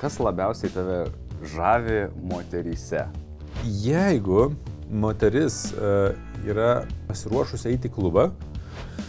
[0.00, 0.98] Kas labiausiai tave
[1.54, 3.06] žavi moteryse?
[3.64, 4.50] Jeigu
[4.92, 6.12] moteris uh,
[6.46, 8.30] yra pasiruošusi eiti į klubą,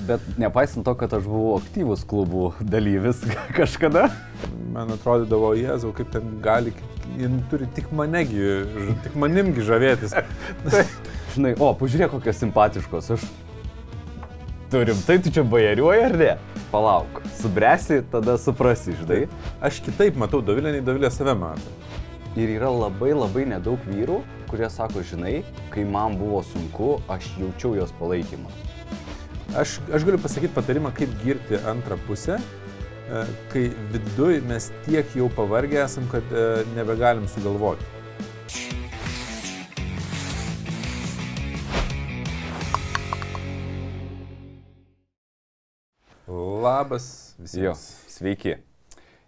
[0.08, 3.24] Bet nepaisant to, kad aš buvau aktyvus klubų dalyvis
[3.58, 4.08] kažkada,
[4.74, 6.74] man atrodydavo, Jėzau, kaip ten gali,
[7.18, 8.44] jin turi tik manegi,
[9.04, 10.14] tik manimgi žavėtis.
[10.68, 10.86] tai,
[11.34, 13.12] žinai, o, pažiūrėk, kokios simpatiškos.
[13.18, 13.26] Aš
[14.72, 16.32] turim, tai tu čia bajariuoji ar ne?
[16.72, 19.28] Palauk, subresi, tada suprasi, žinai.
[19.64, 21.72] Aš kitaip matau Dovilę, nei Dovilė save mato.
[22.36, 24.20] Ir yra labai labai nedaug vyrų,
[24.52, 25.40] kurie sako, žinai,
[25.72, 28.52] kai man buvo sunku, aš jaučiau jos palaikymą.
[29.56, 35.32] Aš, aš galiu pasakyti patarimą, kaip girti antrą pusę, e, kai viduj mes tiek jau
[35.40, 37.96] pavargę esam, kad e, nebegalim sugalvoti.
[46.28, 47.84] Labas Jo, visiems.
[48.12, 48.58] sveiki.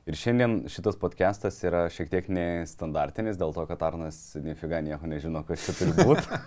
[0.09, 5.45] Ir šiandien šitas podcastas yra šiek tiek nestandartinis, dėl to, kad Arnas nifiga nieko nežino,
[5.47, 6.27] kas čia turi būti.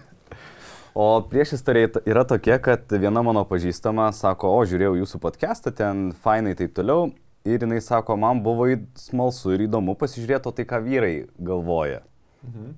[0.93, 6.11] O prieš istorija yra tokia, kad viena mano pažįstama sako, o žiūrėjau jūsų podcastą, ten
[6.21, 7.07] fainai taip toliau.
[7.49, 8.67] Ir jinai sako, man buvo
[9.01, 12.03] smalsu ir įdomu pasižiūrėti, tai ką vyrai galvoja.
[12.45, 12.75] Mhm.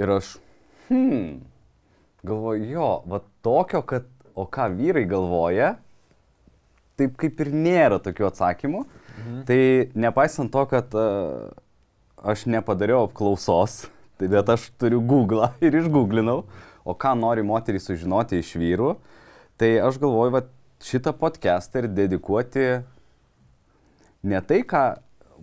[0.00, 0.30] Ir aš,
[0.88, 1.28] hmm,
[2.24, 5.74] galvoju, jo, va tokio, kad, o ką vyrai galvoja,
[7.00, 8.84] taip kaip ir nėra tokių atsakymų.
[9.14, 9.42] Mhm.
[9.48, 9.60] Tai
[10.06, 11.52] nepaisant to, kad uh,
[12.24, 13.84] aš nepadariau apklausos,
[14.18, 16.42] tai bet aš turiu Google ir išgooglinau,
[16.84, 18.94] o ką nori moterys sužinoti iš vyrų,
[19.60, 20.44] tai aš galvoju, va
[20.84, 22.66] šitą podcastą ir dedikuoti
[24.24, 24.84] ne tai, ką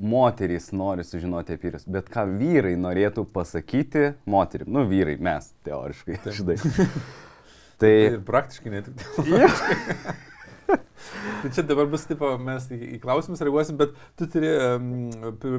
[0.02, 4.72] moterys nori sužinoti apie vyrus, bet ką vyrai norėtų pasakyti moterim.
[4.74, 6.58] Nu, vyrai, mes, teoriškai, žinai.
[7.82, 7.94] tai...
[8.10, 9.08] Ir praktiškai ne tik.
[9.32, 9.50] Ja.
[11.42, 14.88] Tai čia dabar bus taip, mes į, į klausimus reaguosim, bet tu turi um,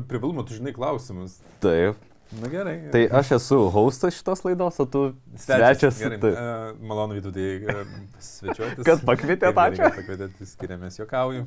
[0.08, 1.40] privalumą, tu žinai klausimus.
[1.64, 1.98] Taip.
[2.40, 2.78] Na gerai.
[2.94, 5.02] Tai aš esu hostas šitos laidos, o tu
[5.36, 5.98] svečias.
[6.00, 6.18] Gerai.
[6.22, 7.82] tai- Uh, malonu, tai uh,
[8.24, 8.84] svečiuotis.
[8.88, 9.82] Kad pakvietėt, ačiū.
[9.84, 11.44] kad Pakvietėt, skiriamės, juokauju.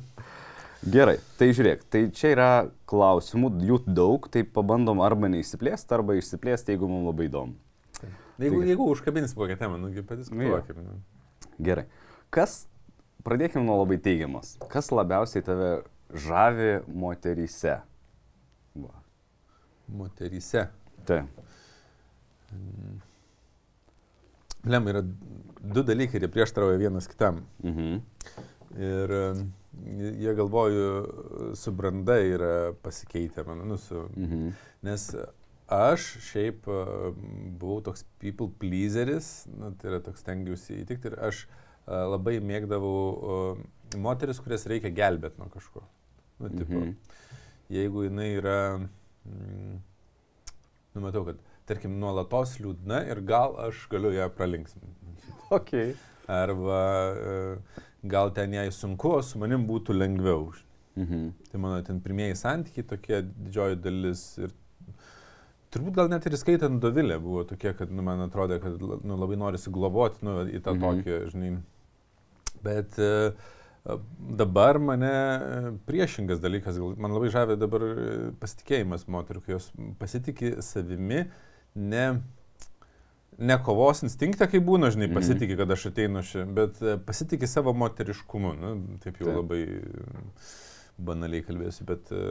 [0.86, 2.50] Gerai, tai žiūrėk, tai čia yra
[2.86, 7.56] klausimų, jų daug, tai pabandom arba neišsiplėsti, arba išsiplėsti, jeigu mums labai įdomu.
[8.38, 10.76] Jeigu, Tai- jeigu užkabins kokią temą, nugi padiskutuokim.
[10.84, 11.00] nu.
[11.58, 11.86] Gerai.
[12.30, 12.66] Kas,
[13.26, 14.54] pradėkime nuo labai teigiamas.
[14.72, 15.70] Kas labiausiai tave
[16.26, 17.80] žavi moteryse?
[18.78, 18.94] Va.
[19.98, 20.68] Moteryse.
[21.06, 21.24] Tai.
[24.66, 27.44] Lem, yra du dalykai, jie prieštarauja vienas kitam.
[27.64, 27.98] Mhm.
[28.76, 29.42] Ir um,
[30.20, 30.86] jie galvoju,
[31.56, 34.48] su branda yra pasikeitę, man, nu, su, Mhm.
[34.86, 35.14] Nes
[35.72, 37.12] aš šiaip a,
[37.58, 43.58] buvau toks people pleaseris, nu, tai yra toks tengiausi įtikti ir aš a, labai mėgdavau
[44.02, 45.84] moteris, kurias reikia gelbėti nuo kažko.
[46.40, 46.96] Nu, tipo, Mhm.
[47.70, 48.78] Jeigu jinai yra,
[49.26, 49.78] mm,
[50.94, 55.14] nu, matau, kad, tarkim, nuolatos liūdna ir gal aš galiu ją pralinksminti.
[55.50, 55.94] Okay.
[56.26, 57.58] Arba a,
[58.02, 60.52] gal ten jai sunku, o su manim būtų lengviau.
[60.96, 61.28] Mhm.
[61.50, 64.54] Tai mano ten pirmieji santykiai tokie didžioji dalis ir
[65.70, 69.38] turbūt gal net ir skaitant Dovilę buvo tokie, kad nu, man atrodo, kad nu, labai
[69.38, 70.82] norisi globoti nu, į tą mhm.
[70.86, 71.52] tokį, žinai.
[72.66, 73.10] Bet e,
[74.42, 78.06] dabar mane e, priešingas dalykas, man labai žavė dabar e,
[78.42, 79.68] pasitikėjimas moterų, kai jos
[80.00, 81.24] pasitikė savimi,
[81.78, 82.06] ne,
[83.38, 85.18] ne kovos instinktą, kai būna, žinai, Mhm.
[85.20, 88.54] pasitikė, kad aš ateinu čia, bet e, pasitikė savo moteriškumu.
[88.58, 88.72] Nu,
[89.04, 89.38] taip jau Taip.
[89.42, 90.08] labai e,
[90.98, 92.24] banaliai kalbėsiu, bet, e,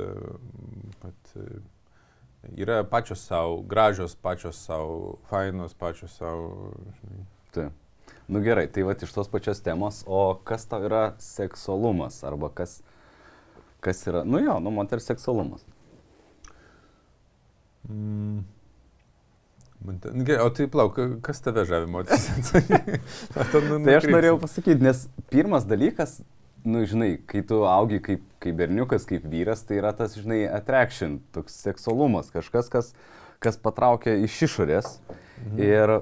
[1.04, 1.62] bet e,
[2.66, 6.74] yra pačios savo, gražios pačios savo, fainos pačios savo.
[7.54, 7.70] Žinai.
[8.28, 12.80] Nu gerai, tai va iš tos pačios temos, o kas tau yra seksualumas, arba kas,
[13.86, 15.66] kas yra, nu jo, nu moters seksualumas.
[17.90, 18.42] Mm.
[20.26, 22.26] Gerai, o tai plauk, kas tave žavi moteris?
[23.70, 26.18] nu, Tai aš norėjau pasakyti, nes pirmas dalykas,
[26.66, 31.20] nu žinai, kai tu augi kaip, kaip berniukas, kaip vyras, tai yra tas, žinai, attraction,
[31.36, 32.92] toks seksualumas, kažkas, kas,
[33.44, 34.98] kas patraukia iš išorės.
[35.36, 35.62] Mhm.
[35.62, 35.96] Ir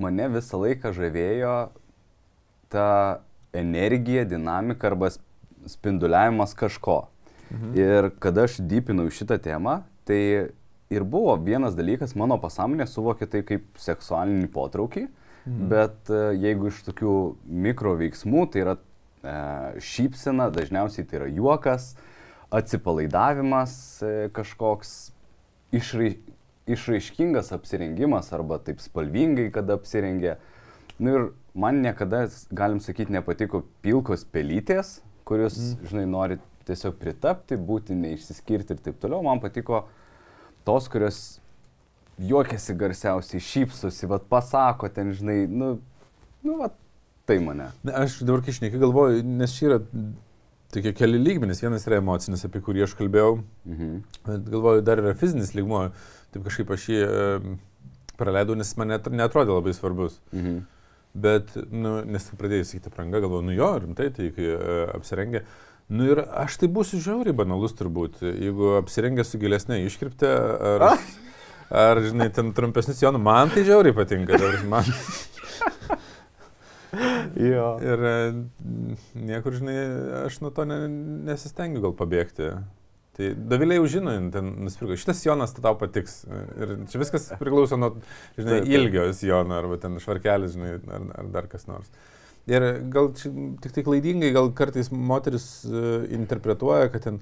[0.00, 1.54] mane visą laiką žavėjo
[2.70, 3.20] ta
[3.54, 5.26] energija, dinamika arba sp-
[5.66, 7.04] spinduliavimas kažko.
[7.50, 7.72] Mhm.
[7.78, 10.50] Ir kada aš dypinau šitą temą, tai
[10.90, 15.66] ir buvo vienas dalykas, mano pasąmonė suvokė tai kaip seksualinį potraukį, mhm.
[15.70, 17.16] bet e, jeigu iš tokių
[17.66, 19.34] mikro veiksmų, tai yra e,
[19.82, 21.94] šypsena, dažniausiai tai yra juokas,
[22.50, 24.94] atsipalaidavimas e, kažkoks,
[25.74, 26.16] išrai,
[26.74, 30.36] išraiškingas apsirengimas arba taip spalvingai, kada apsirengė.
[31.00, 35.90] Nu ir man niekada, galim sakyti, nepatiko pilkos pelytės, kurius, mm.
[35.90, 39.22] žinai, nori tiesiog pritapti, būti neišsiskirti ir taip toliau.
[39.26, 39.86] Man patiko
[40.68, 41.40] tos, kurios
[42.20, 45.72] juokiasi garsiausiai, šypsosi, vad pasako ten, žinai, nu,
[46.44, 46.76] nu, vad,
[47.28, 47.70] tai mane.
[47.86, 49.80] Ne, aš dabar kai šneki galvoju, nes čia yra
[50.74, 51.62] tokie keli lygmenys.
[51.64, 54.02] Vienas yra emocinis, apie kurį aš kalbėjau, Mhm.
[54.26, 55.90] bet galvoju, dar yra fizinis lygmo.
[56.34, 57.00] Taip kažkaip aš jį
[58.20, 60.20] praleidau, nes man net, netrodė labai svarbus.
[60.34, 60.60] Mhm.
[61.10, 64.58] Bet, nu, nes pradėjai sakyti apranga, galvoju, nu jo, rimtai, tai kai e,
[64.94, 65.40] apsirengė.
[65.90, 70.30] Nu ir aš tai būsiu žiauriai banalus turbūt, jeigu apsirengė su gilesnė iškriptė,
[70.76, 70.84] ar,
[71.80, 74.38] ar, žinai, ten trumpesnis sijonų, man tai žiauriai patinka.
[74.38, 74.86] prasme, Man,
[77.50, 77.66] Jo.
[77.82, 78.14] ir e,
[79.18, 79.76] niekur, žinai,
[80.28, 80.78] aš nuo to ne,
[81.26, 82.52] nesistengiu gal pabėgti.
[83.20, 86.22] Tai Davilė jau žino, ten nusipirko, šitas Jonas tau patiks.
[86.56, 87.90] Ir čia viskas priklauso nuo,
[88.38, 91.90] žinai, ilgio Jono, arba ten švarkelis, žinai, ar, ar dar kas nors.
[92.48, 93.28] Ir gal čia
[93.60, 97.20] tik tai klaidingai, gal kartais moteris uh, interpretuoja, kad ten,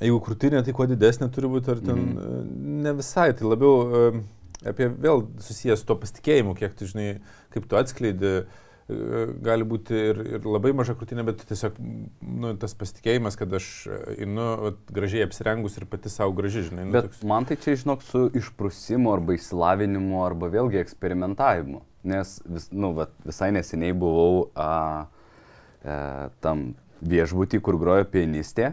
[0.00, 2.50] jeigu krūtinė, tai kuo didesnė turi būti, ar ten mm.
[2.82, 4.18] ne visai, tai labiau uh,
[4.66, 7.12] apie vėl susijęs su to pasitikėjimu, kiek tu žinai,
[7.54, 12.74] kaip tu atskleidi, uh, gali būti ir, ir labai maža krūtinė, bet tiesiog nu, tas
[12.78, 13.68] pasitikėjimas, kad aš
[14.16, 16.88] einu gražiai apsirengus ir pati savo graži, žinai.
[16.88, 21.82] Nu, Bet man tai čia, žinok, su išprusimu arba išsilavinimu arba vėlgi eksperimentavimu.
[22.10, 25.06] Nes vis, nu, vat, visai neseniai buvau a,
[25.86, 25.98] e,
[26.42, 28.72] tam viešbutį, kur grojo pianistė.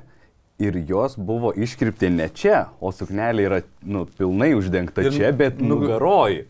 [0.60, 5.62] Ir jos buvo iškripti ne čia, o suknelė yra nu, pilnai uždengta Ir čia, bet
[5.62, 6.42] nu- nugaroj.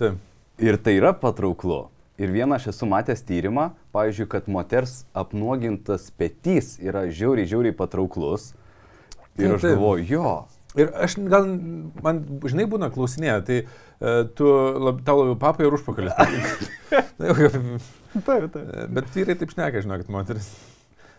[0.00, 0.16] Taip.
[0.58, 1.84] Ir tai yra patrauklu.
[2.20, 8.52] Ir vieną aš esu matęs tyrimą, pavyzdžiui, kad moters apnuogintas petys yra žiauriai, žiauriai patrauklus.
[9.34, 10.34] Ir Taip, aš galvoju, jo,
[10.74, 11.46] Ir aš gal,
[12.02, 12.20] man,
[12.50, 14.48] žinai, būna klausinėje, tai uh, tu,
[14.82, 16.14] lab, tau labiau papai ir užpakalis.
[18.14, 18.56] Taip, taip.
[18.94, 20.46] Bet vyrai taip šneka, žinokit, moteris.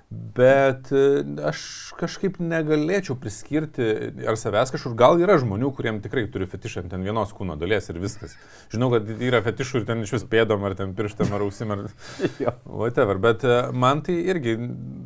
[0.10, 1.60] Bet e, aš
[1.98, 3.88] kažkaip negalėčiau priskirti
[4.30, 4.94] ar savęs kažkur.
[4.98, 8.36] Gal yra žmonių, kuriem tikrai turi fetišą ant ten vienos kūno dalies ir viskas.
[8.74, 11.88] Žinau, kad yra fetišų ir ten iš vis pėdom, ar ten pirštam, ar ausim, ar
[12.84, 13.18] whatever.
[13.22, 14.56] Bet e, man tai irgi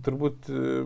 [0.05, 0.83] turbūt e,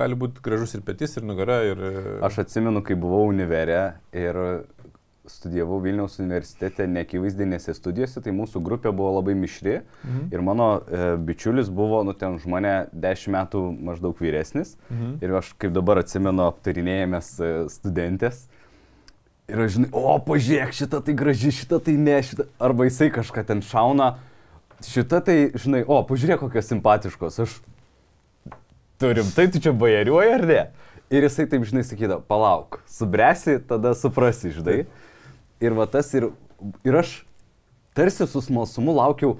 [0.00, 1.60] gali būti gražus ir petys, ir nugara.
[1.68, 1.84] Ir,
[2.26, 3.82] Aš atsimenu, kai buvau univerė
[4.16, 4.40] ir
[5.30, 10.28] studijavau Vilniaus universitete neakivaizdinėse studijose, tai mūsų grupė buvo labai mišri Mhm.
[10.32, 15.18] ir mano e, bičiulis buvo, nu ten už mane 10 metų maždaug vyresnis Mhm.
[15.22, 18.46] ir aš kaip dabar atsimenu aptarinėjomės e, studentės.
[19.48, 22.48] Ir aš žinai, o pažiūrėk, šitą tai graži, šitą tai ne, šitą.
[22.58, 24.16] Arba jisai kažką ten šauna,
[24.82, 27.38] šitą tai, žinai, o pažiūrėk, kokios simpatiškos.
[27.44, 27.60] Aš
[28.98, 30.62] turim, tai tu čia bajariuoji ar ne?
[31.14, 34.80] Ir jisai taip, žinai, sakydavo, palauk, subresi, tada suprasi, žinai.
[35.60, 36.30] Ir va tas ir,
[36.84, 37.18] ir aš
[37.96, 39.38] tarsi su smalsumu laukiau,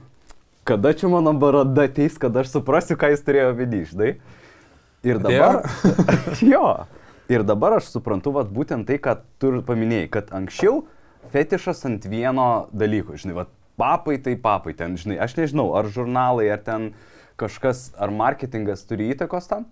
[0.65, 4.13] kada čia mano barada ateis, kada aš suprasiu, ką jis turėjo vidį, žinai.
[5.07, 5.61] Ir dabar...
[6.55, 6.65] jo.
[7.31, 10.85] Ir dabar aš suprantu, vat, būtent tai, ką tu ir paminėjai, kad anksčiau
[11.33, 16.47] fetišas ant vieno dalyko, žinai, vat, papai tai papai, ten, žinai, aš nežinau, ar žurnalai,
[16.55, 16.93] ar ten
[17.41, 19.67] kažkas, ar marketingas turi įtakos tam,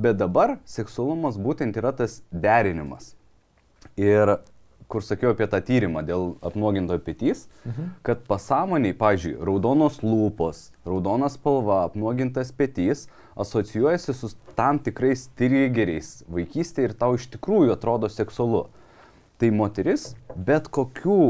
[0.00, 3.12] bet dabar seksualumas būtent yra tas derinimas.
[4.00, 4.38] Ir
[4.90, 7.92] kur sakiau apie tą tyrimą dėl apnuoginto petys, mhm.
[8.06, 13.06] kad pasąmoniai, pavyzdžiui, raudonos lūpos, raudonas spalva, apnuogintas petys
[13.40, 18.66] asocijuojasi su tam tikrais trigeriais vaikystėje ir tau iš tikrųjų atrodo seksualu.
[19.40, 21.20] Tai moteris, bet kokių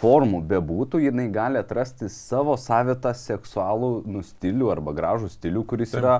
[0.00, 6.00] formų bebūtų, jinai gali atrasti savo savitą seksualų nu, stilių arba gražų stilių, kuris Taip.
[6.00, 6.16] yra,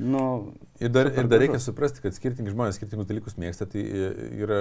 [0.00, 0.24] nu,
[0.80, 3.66] Ir dar, ir dar reikia suprasti, kad skirtingi žmonės skirtingus dalykus mėgsta.
[3.68, 4.06] Tai e,
[4.40, 4.60] yra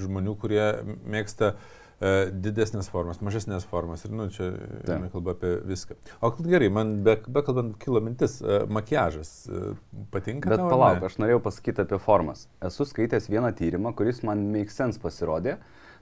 [0.00, 0.64] žmonių, kurie
[1.06, 4.02] mėgsta e, didesnės formas, mažesnės formas.
[4.08, 4.48] Ir, nu, čia
[4.90, 5.94] eina kalba apie viską.
[6.26, 9.62] O gerai, man be, bekalbant kilo mintis, e, makiažas e,
[10.10, 10.50] patinka.
[10.50, 12.48] Bet tau palauk, aš norėjau pasakyti apie formas.
[12.66, 15.60] Esu skaitęs vieną tyrimą, kuris man make sense pasirodė,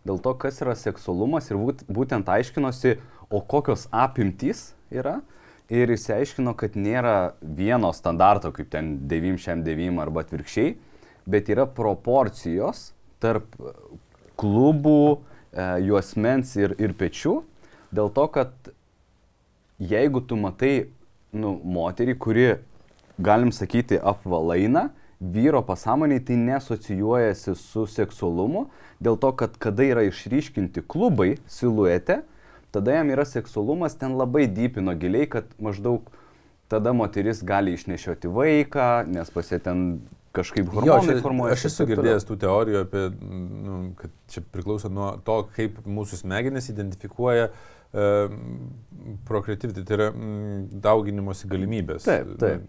[0.09, 2.97] dėl to, kas yra seksualumas ir būt, būtent aiškinosi,
[3.29, 5.19] o kokios apimtys yra.
[5.69, 10.77] Ir išsiaiškino, kad nėra vieno standarto, kaip ten 9-9 arba atvirkščiai,
[11.29, 13.53] bet yra proporcijos tarp
[14.41, 15.19] klubų,
[15.53, 17.43] e, juosmens ir, ir pečių.
[17.93, 18.73] Dėl to, kad
[19.77, 20.89] jeigu tu matai
[21.37, 22.49] nu, moterį, kuri,
[23.21, 24.89] galim sakyti, apvalaina,
[25.21, 28.69] vyro pasąmoniai tai nesocijuojasi su seksualumu,
[29.03, 32.23] dėl to, kad kada yra išryškinti klubai siluete,
[32.75, 36.09] tada jam yra seksualumas ten labai dypino giliai, kad maždaug
[36.69, 40.03] tada moteris gali išnešioti vaiką, nes pasie ten
[40.37, 41.57] kažkaip Jo, hormonai aš, formuojasi.
[41.57, 43.07] aš esu girdėjęs tų teorijų apie,
[43.65, 47.57] nu, kad čia priklauso nuo to, kaip mūsų smegenys identifikuoja uh,
[49.25, 52.05] prokreativity, tai yra mm, dauginimosi galimybės.
[52.05, 52.67] Taip, taip.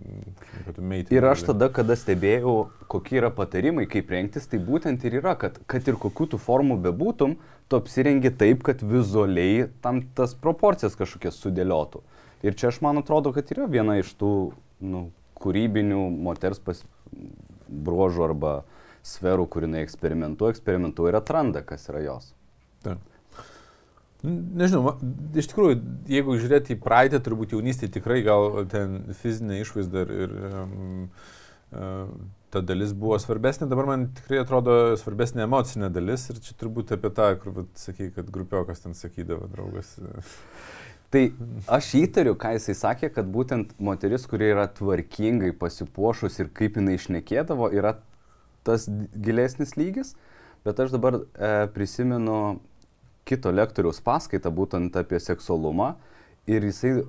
[0.76, 5.20] Tu mate Ir aš tada, kada stebėjau, kokie yra patarimai, kaip rengtis, tai būtent ir
[5.20, 7.36] yra, kad, kad ir kokių tų formų bebūtum,
[7.70, 12.02] tu apsirengi taip, kad vizualiai tam tas proporcijas kažkokias sudėliotų.
[12.46, 14.32] Ir čia aš man atrodo, kad yra viena iš tų
[14.80, 15.10] nu,
[15.40, 16.82] kūrybinių moters pas,
[17.70, 18.54] bruožų arba
[19.06, 22.34] sferų, kur jinai eksperimentuoja, eksperimentuoja ir atranda, kas yra jos.
[22.86, 23.04] Taip.
[24.24, 24.98] Nežinau,
[25.40, 25.78] iš tikrųjų,
[26.12, 31.06] jeigu žiūrėti į praeitį, turbūt jaunystėje tikrai gal ten fizinė išvaizda ir, ir um,
[31.72, 32.10] uh,
[32.54, 37.12] ta dalis buvo svarbesnė, dabar man tikrai atrodo svarbesnė emocinė dalis ir čia turbūt apie
[37.16, 39.96] tą, kur, vat, sakai, kad grupiokas ten sakydavo, draugas.
[41.14, 41.24] Tai
[41.74, 47.00] aš įtariu, ką jisai sakė, kad būtent moteris, kuri yra tvarkingai pasipuošus ir kaip jinai
[47.00, 47.96] išnekėdavo, yra
[48.68, 50.14] tas gilesnis lygis.
[50.66, 52.60] Bet aš dabar e, prisimenu
[53.26, 55.96] kito lektoriaus paskaitą būtent apie seksualumą
[56.50, 57.00] ir jisai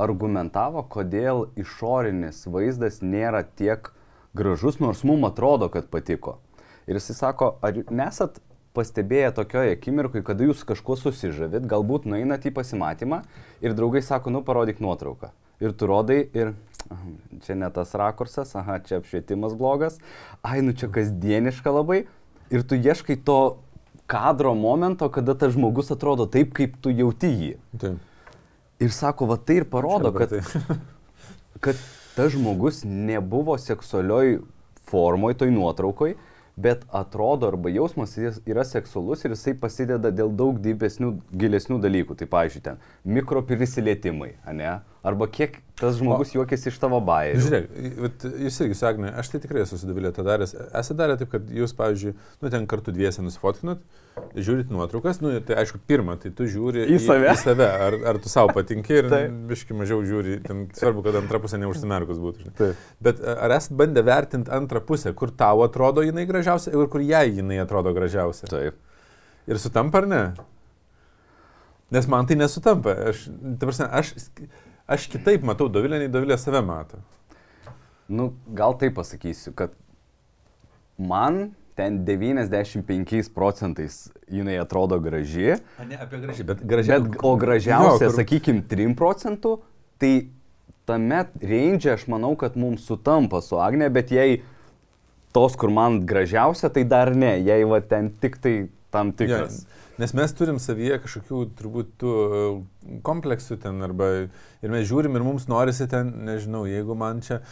[0.00, 3.92] argumentavo, kodėl išorinis vaizdas nėra tiek
[4.34, 6.38] gražus, nors mums atrodo, kad patiko.
[6.86, 8.40] Ir jisai sako, ar nesat
[8.74, 13.22] pastebėję tokioje akimirkoje, kada jūs kažkuo susižavit, galbūt nueinat į pasimatymą
[13.62, 15.32] ir draugai sako, nu parodyk nuotrauką.
[15.60, 16.54] Ir tu rodai ir
[16.90, 17.10] "Aha,
[17.44, 19.98] čia ne tas rakursas, aha, čia apšvietimas blogas,
[20.42, 22.06] ai, nu čia kasdieniška labai.
[22.50, 23.58] Ir tu ieškai to
[24.06, 27.52] kadro momento, kada tas žmogus atrodo taip, kaip tu jauti jį.
[27.78, 27.98] Taip.
[28.80, 30.40] Ir sako, va tai ir parodo, kad, Tai.
[31.60, 31.76] kad
[32.16, 34.40] tas žmogus nebuvo seksualioj
[34.90, 36.14] formoj, toj nuotraukoj,
[36.60, 42.18] bet atrodo arba jausmas yra seksualus ir jisai pasideda dėl daug didesnių, gilesnių dalykų.
[42.20, 44.74] Tai, pavyzdžiui, ten mikroprisilietimai, ne?
[45.00, 47.40] Arba kiek tas žmogus juokiasi iš tavo bairių.
[47.40, 47.68] Žiūrėk,
[48.04, 50.52] vat jūs irgi sagnė, aš tai tikrai esu susidavilę tą daręs.
[50.76, 52.12] Esate darę taip, kad jūs, pavyzdžiui,
[52.44, 53.80] nu ten kartu dviese nusifotkinat,
[54.36, 57.32] žiūrit nuotraukas, nu tai aišku, pirmą, tai tu žiūri Į save.
[57.32, 59.40] Į save ar, ar tu savo patinki ir Taip.
[59.48, 62.52] biški mažiau žiūri, ten svarbu, kad antra pusė neužsimerkus būtų.
[62.60, 62.86] Taip.
[63.00, 67.00] Bet a, ar esate bandę vertinti antrą pusę, kur tau atrodo jinai gražiausia ir kur
[67.00, 68.52] jai jinai atrodo gražiausia?
[68.52, 68.76] Taip.
[69.48, 70.24] Ir sutampa ar ne?
[71.90, 72.92] Nes man tai nesutampa.
[73.10, 74.12] Aš, ta prasme, aš,
[74.90, 76.98] aš kitaip matau Dovilę, nei Dovilė save mato.
[78.10, 79.74] Nu, gal taip pasakysiu, kad
[80.98, 86.98] man ten 95 procentais jinai atrodo graži, A, ne apie gražiai, bet gražiai.
[87.06, 89.54] Bet, o gražiausia, Jo, kur- sakykime, 3 procentų,
[90.02, 90.12] tai
[90.90, 94.42] tame range aš manau, kad mums sutampa su Agne, bet jei
[95.32, 98.54] tos, kur man gražiausia, tai dar ne, jei va ten tik tai
[98.90, 99.62] tam tikras.
[99.62, 102.12] Ja, nes mes turim savyje kažkokių turbūt e,
[103.06, 107.42] kompleksų ten arba ir mes žiūrim ir mums norisi ten, nežinau, jeigu man čia e,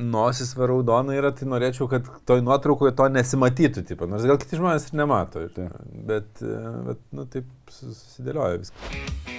[0.00, 4.58] nosis va raudona yra, tai norėčiau, kad toj nuotraukoje to nesimatytų, tipo, nors gal kiti
[4.60, 5.44] žmonės ir nemato.
[5.44, 5.76] Ir, Taip.
[6.08, 6.58] bet, e,
[6.88, 9.36] bet, nu, taip sus- susidėlioja viskas.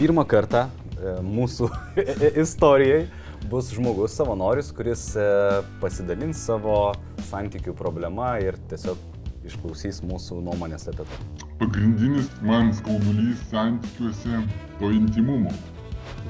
[0.00, 1.70] Pirmą kartą e, mūsų
[2.44, 3.04] istorijai
[3.50, 5.28] bus žmogus savanoris, kuris e,
[5.80, 6.90] pasidalins savo
[7.30, 9.09] santykių problema ir tiesiog
[9.50, 11.18] išklausys mūsų nuomonės apie tai.
[11.60, 14.40] Pagrindinis man skaudulys santykiuose
[14.78, 15.52] to intimumo.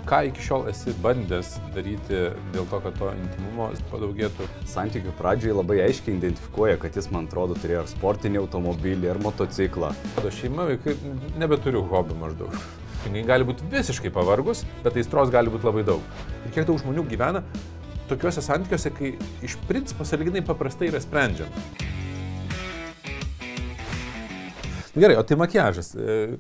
[0.09, 2.23] Ką iki šiol esi bandęs daryti
[2.55, 4.47] dėl to, kad to intimumo padaugėtų?
[4.71, 9.93] Santykių pradžiai labai aiškiai identifikuoja, kad jis, man atrodo, turėjo ar sportinį automobilį, ar motociklą.
[10.17, 10.97] Mano šeima, vaikai,
[11.39, 12.57] nebeturiu hobių maždaug.
[13.07, 16.03] Jinai gali būti visiškai pavargus, bet aistros gali būti labai daug.
[16.43, 17.45] Ir kiek daug žmonių gyvena
[18.11, 19.15] tokiuose santykiuose, kai
[19.47, 21.91] iš principo saliginai paprastai yra sprendžiama.
[24.95, 25.95] Gerai, o tai makiažas.
[25.95, 26.39] E,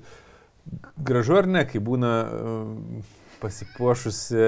[1.01, 3.03] Gražu ar ne, kai būna e,
[3.41, 4.45] pasipuošusi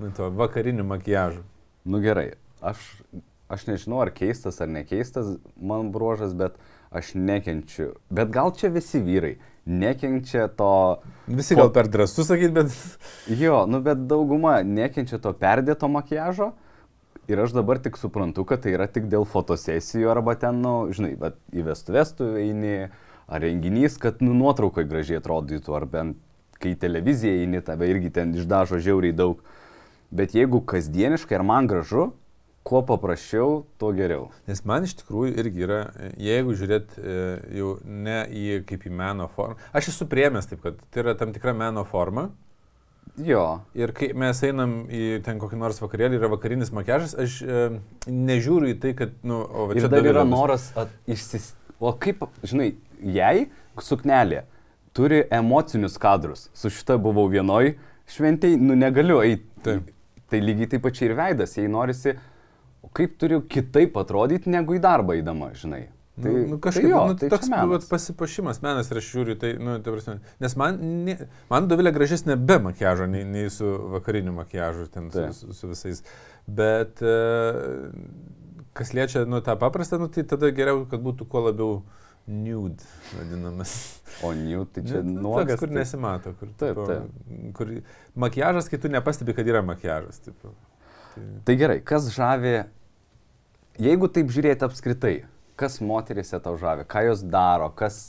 [0.00, 1.44] nu, to vakariniu makiažu.
[1.84, 2.82] Nu gerai, aš,
[3.52, 6.58] aš nežinau, ar keistas ar nekeistas man bruožas, bet
[6.92, 7.94] aš nekenčiu.
[8.12, 10.98] Bet gal čia visi vyrai nekenčia to...
[11.30, 12.74] Visi gal per drąsų sakyti, bet...
[13.30, 16.52] Jo, nu bet dauguma nekenčia to perdėto makiažo.
[17.30, 21.12] Ir aš dabar tik suprantu, kad tai yra tik dėl fotosesijų arba ten, nu, žinai,
[21.20, 22.88] bet į vestuvės tu eini,
[23.30, 26.18] ar renginys, kad nu, nuotraukai gražiai atrodytų, ar bent
[26.62, 29.42] kai į televiziją eini, tave irgi ten išdažo žiauriai daug.
[30.12, 32.10] Bet jeigu kasdieniškai ir man gražu,
[32.66, 34.28] kuo paprasčiau, tuo geriau.
[34.46, 35.80] Nes man iš tikrųjų irgi yra,
[36.20, 37.16] jeigu žiūrėt e,
[37.58, 41.34] jau ne į kaip į meno formą, aš esu priemęs taip, kad tai yra tam
[41.34, 42.30] tikra meno forma.
[43.20, 47.64] Jo, Ir kai mes einam į ten kokį nors vakarėlį, yra vakarinis makiažas, aš e,
[48.08, 50.32] nežiūriu į tai, kad, nu, o va čia dar yra bus.
[50.32, 51.50] noras at, išsis...
[51.82, 52.70] O kaip, žinai,
[53.02, 53.48] jei
[53.82, 54.46] suknelė
[54.96, 57.74] turi emocinius kadrus, su šita buvau vienoj
[58.12, 59.48] šventėj, nu negaliu eiti.
[59.66, 59.90] Taip.
[60.32, 62.14] Tai lygiai taip pačiai ir veidas, jei norisi
[62.96, 65.86] kaip turiu kitaip atrodyti, negu į darbą įdama, žinai.
[66.12, 69.36] Tai, nu, nu, kažkaip, tai jo, nu, tai toks vat, pasipašimas menas ir aš žiūriu,
[69.40, 70.76] tai, nu, tai prasme, nes man,
[71.06, 71.14] ne,
[71.48, 73.64] man dovilė gražesnė be makiažo, nei, nei su
[73.94, 75.32] vakariniu makiažu, ten su, Taip.
[75.38, 76.02] su, su visais.
[76.44, 77.14] Bet e,
[78.76, 81.78] kas liečia, nu, tą paprastą, nu, tai tada geriau, kad būtų kuo labiau
[82.28, 82.84] nude
[83.16, 83.72] vadinamas.
[84.22, 85.54] O new, tai čia Nu, nuogas.
[85.54, 87.56] toks, kur tai- nesimato, kur, Taip, tipo, taip.
[87.56, 87.72] kur
[88.20, 90.20] makiažas, kai tu nepastebi, kad yra makiažas.
[90.28, 90.52] Tipo.
[91.16, 92.58] Tai, Tai gerai, kas žavi,
[93.80, 95.22] jeigu taip žiūrėti apskritai,
[95.62, 98.08] kas moterise tau žavi, ką jos daro, kas,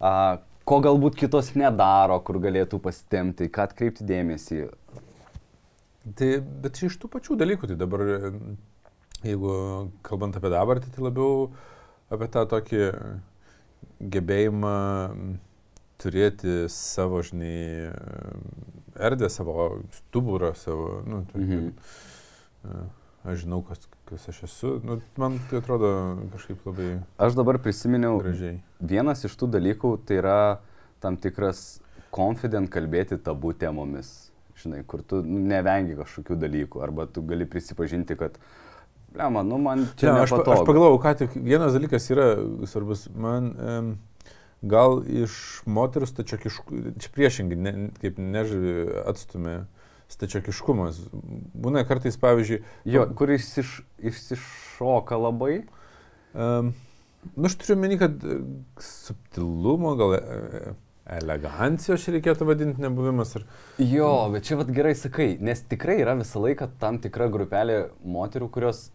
[0.00, 4.64] a, ko galbūt kitos nedaro, kur galėtų pasitemti, ką atkreipti dėmesį.
[6.16, 6.30] Tai,
[6.64, 8.04] bet iš tų pačių dalykų, tai dabar,
[9.26, 9.54] jeigu
[10.06, 11.50] kalbant apie dabartį, tai labiau
[12.10, 12.86] apie tą tokį
[14.14, 14.76] gebėjimą
[16.00, 17.90] turėti savo, žinai,
[18.96, 19.66] erdvę, savo
[19.98, 21.60] stuburą, savo, nu, tokį,
[22.64, 22.88] Mhm.
[23.24, 25.90] Aš žinau, kas, kas aš esu, nu, man tai atrodo
[26.32, 28.60] kažkaip labai Aš dabar prisiminiau, gražiai.
[28.80, 30.38] vienas iš tų dalykų tai yra
[31.00, 31.80] tam tikras
[32.14, 38.36] confident kalbėti tabų temomis, žinai, kur tu nevengi kažkokių dalykų, arba tu gali prisipažinti, kad,
[39.14, 42.26] blema, nu man čia Ne, aš, pa- aš pagalvojau, ką tik vienas dalykas yra
[42.68, 43.06] svarbus.
[43.14, 43.92] Man um,
[44.60, 47.72] gal iš moterų stačiokiškų, čia priešingai, ne,
[48.02, 48.74] kaip nežavi
[49.08, 49.54] atstumė
[50.10, 51.00] stačiokiškumas.
[51.54, 55.62] Būna kartais, pavyzdžiui, Jo, kur išsiš, išsišoka labai.
[56.34, 56.72] um,
[57.36, 58.40] nu, aš turiu meni, kad e,
[58.80, 60.74] subtilumo, gal e,
[61.10, 63.34] elegancijos čia reikėtų vadinti nebuvimas.
[63.38, 63.46] Ar,
[63.82, 68.50] Jo, bet čia vad gerai sakai, nes tikrai yra visą laiką tam tikra grupelė moterų,
[68.54, 68.88] kurios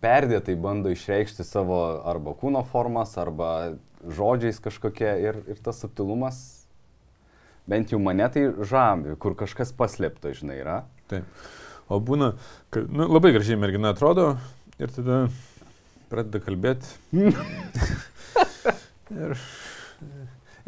[0.00, 6.38] perdėtai bando išreikšti savo arba kūno formas, arba žodžiais kažkokie ir, ir tas subtilumas,
[7.68, 10.80] bent jau mane tai žavi, kur kažkas paslėpta, žinai, yra.
[11.12, 11.24] taip.
[11.88, 12.34] O būna,
[12.74, 14.34] kad nu, labai gražiai mergina atrodo
[14.80, 15.22] ir tada
[16.10, 16.90] pradeda kalbėti.
[19.22, 19.32] ir,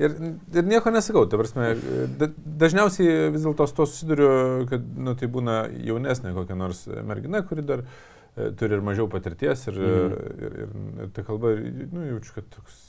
[0.00, 0.14] ir,
[0.56, 1.74] ir nieko nesakau, ta prasme,
[2.20, 2.30] da,
[2.64, 4.30] dažniausiai vis dėlto su to susiduriu,
[4.70, 9.66] kad nu, tai būna jaunesnė kokia nors mergina, kuri dar e, turi ir mažiau patirties
[9.68, 10.16] ir, Mhm.
[10.46, 12.80] ir, ir, ir ta kalba, ir, nu, jaučiu, kad toks...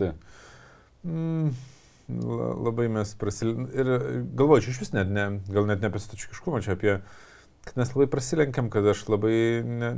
[0.00, 0.12] Tai.
[1.08, 1.52] Mm,
[2.08, 3.54] la- labai mes prasil...
[3.76, 3.92] Ir
[4.38, 6.98] galvoju, čia iš vis net ne, gal net ne apie stačikiškumą, čia apie,
[7.68, 9.92] kad mes labai prasilenkiam, kad aš labai ne,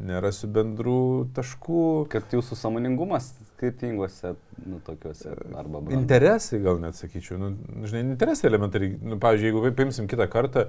[0.00, 1.00] nerasiu bendrų
[1.36, 1.84] taškų.
[2.12, 4.34] Kad jūsų samoningumas skirtingose,
[4.66, 5.78] nu, tokiuose, arba...
[5.78, 5.94] brandos.
[5.96, 7.52] Interesai gal net sakyčiau, nu,
[7.86, 10.66] žinai, interesai elementariai, nu, pavyzdžiui, jeigu paimsim kitą kartą,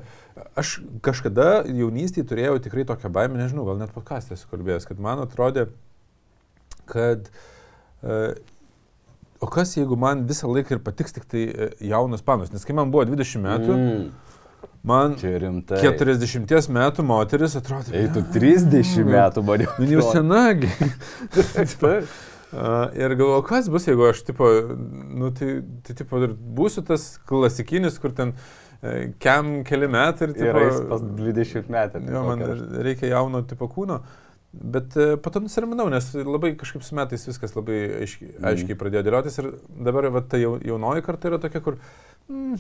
[0.60, 5.24] aš kažkada jaunystėje turėjau tikrai tokią baimę, nežinau, gal net podcast'e esu kalbėjęs, kad man
[5.26, 5.70] atrodė,
[6.92, 8.36] kad uh,
[9.46, 12.76] o kas jeigu man visą laiką ir patiks tik tai e, jaunas panas, nes kai
[12.78, 14.06] man buvo 20 metų, mm.
[14.86, 15.80] Man čia rimtai.
[15.82, 19.72] 40 metų moteris atrodė, Eitų 30 metų, man jau.
[19.82, 20.70] nu jau senagi.
[22.56, 24.48] Uh, ir galvoju, kas bus, jeigu aš, tipo,
[25.20, 28.32] nu, tai, tai tipo, ir būsiu tas klasikinis, kur ten
[28.80, 32.04] e, kem keli metai ir, Ir tipo, eis pas 20 metų.
[32.14, 32.46] jo, man
[32.86, 33.98] reikia jauno tipo kūno.
[34.56, 38.46] Bet e, po to nusiraminau, nes labai kažkaip su metais viskas labai aiškiai, Mhm.
[38.52, 39.50] aiškiai pradėjo dėliotis ir
[39.84, 41.76] dabar va, ta jau, jaunoji karta yra tokia, kur
[42.30, 42.56] mm,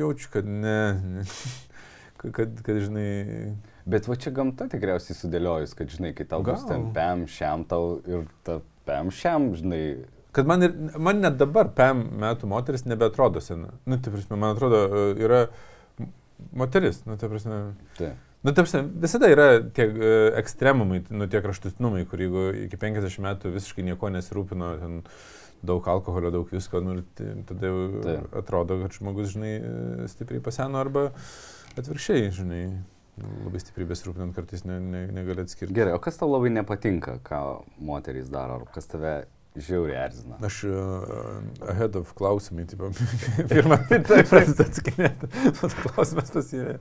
[0.00, 0.76] jaučiu, kad ne,
[1.14, 1.24] ne
[2.20, 2.34] kad,
[2.66, 3.54] kad, žinai,
[3.86, 6.72] Bet va čia gamta tikriausiai sudėliojus, kad, žinai, kai tau bus Gal.
[6.72, 10.04] ten pem šiam tau ir ta pem šiam, žinai.
[10.34, 13.70] kad man, ir, man net dabar PM metų moteris nebeatrodo sena.
[13.86, 15.44] Nu, tai prasme, man atrodo, e, yra
[16.52, 17.60] moteris, nu, tai prasme,
[17.96, 18.10] Tai.
[18.46, 23.18] Nu, ta prasme, visada yra tie e, ekstremumai, nu, tie kraštutinumai, kur jeigu iki 50
[23.24, 25.00] metų visiškai nieko nesirūpino, ten
[25.66, 28.36] daug alkoholio, daug visko, nu, tai- tada jau Taip.
[28.38, 31.08] atrodo, kad žmogus, žinai, e, stipriai paseno arba
[31.74, 32.60] atvirkščiai, žinai,
[33.18, 35.74] labai stipriai besirūpinant kartais ne, ne, negali atskirti.
[35.74, 37.40] Gerai, o kas tau labai nepatinka, ką
[37.82, 39.16] moterys daro, ar kas tave
[39.56, 40.38] žiauriai erzina?
[40.46, 42.92] Aš uh, ahead of klausimai, tipo,
[43.50, 46.78] pirmą pradėti atsakinėti, o tas klausimas pasirė.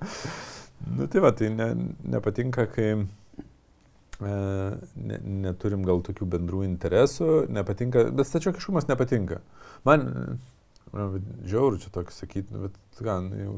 [0.98, 1.70] Nu tai va, tai ne,
[2.16, 4.34] nepatinka, kai e,
[4.96, 9.40] ne, neturim gal tokių bendrų interesų, nepatinka, bet stačiokiškumas nepatinka.
[9.88, 10.06] Man,
[10.94, 13.56] man žiauru čia tokį sakyti, nu, bet ką, nu, jau,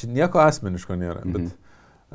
[0.00, 1.32] čia nieko asmeniško nėra, Mhm.
[1.36, 1.52] bet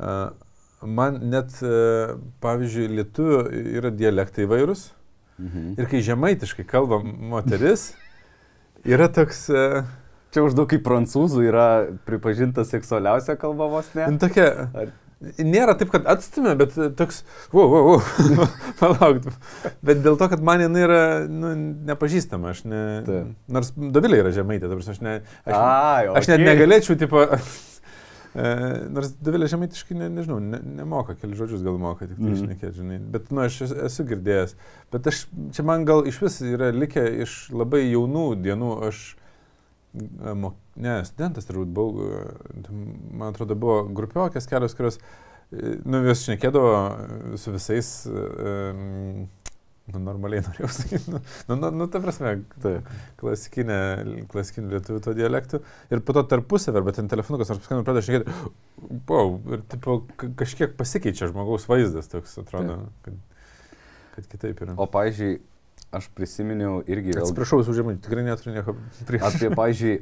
[0.02, 3.38] uh, man net, uh, pavyzdžiui, lietuvių
[3.78, 4.88] yra dialektai įvairūs.
[5.38, 5.72] Mhm.
[5.78, 7.92] Ir kai žemaitiškai kalba moteris,
[8.82, 9.44] yra toks...
[9.54, 9.84] e,
[10.34, 11.66] Čia uždaug kaip prancūzų yra
[12.08, 14.08] pripažinta seksualiausia kalba vos ne.
[14.12, 14.48] Nu, tokia...
[14.76, 14.96] Ar-
[15.42, 17.24] Nėra taip, kad atstumė, bet e, toks...
[17.50, 18.44] Wow, wow, wow.
[18.78, 19.24] Palauk.
[19.82, 21.50] Bet dėl to, kad man jinai yra nu,
[21.88, 22.52] nepažįstama.
[22.54, 22.82] Aš ne...
[23.08, 23.32] Taip.
[23.50, 27.24] Nors Davilė yra žemaitė, ta prasme, aš, ne, aš, Ai, aš net negalėčiau, tipo...
[28.38, 28.44] E,
[28.92, 32.34] nors Davilė žemaitiškai, ne, nežinau, ne, nemoka, keli žodžius gal moka, tik tai Mhm.
[32.36, 32.98] išnekėti, žinai.
[33.14, 34.52] Bet, nu, aš esu- girdėjęs.
[34.92, 35.22] Bet aš,
[35.56, 39.27] čia man gal iš vis yra likę iš labai jaunų dienų, aš, mo,
[39.94, 42.76] ne, studentas turbūt buvau, e,
[43.16, 45.00] man atrodo, buvo grupiokės kelios, kurios,
[45.52, 48.54] e, nu, vis šnekėdavo e, su visais, e,
[49.88, 52.88] nu, normaliai norėjau sakyti, nu, nu, nu, nu ta prasme, Taip.
[53.20, 53.80] klasikinė,
[54.32, 55.62] klasikinių lietuvių to dialektų.
[55.94, 58.54] Ir po to tarpusavį, arba ten telefonukas, nors paskui pradeda šnekėti,
[59.08, 63.16] wow, ir tipo, ka- kažkiek pasikeičia žmogaus vaizdas, toks atrodo, kad,
[64.16, 64.76] kad kitaip yra.
[64.76, 65.38] O, pavyzdžiui,
[65.94, 68.76] aš prisiminiau irgi vėl Atsiprašau, užėmė, tikrai neturiu nieko
[69.08, 69.24] prieš.
[69.30, 69.96] apie, pavyzdžiui,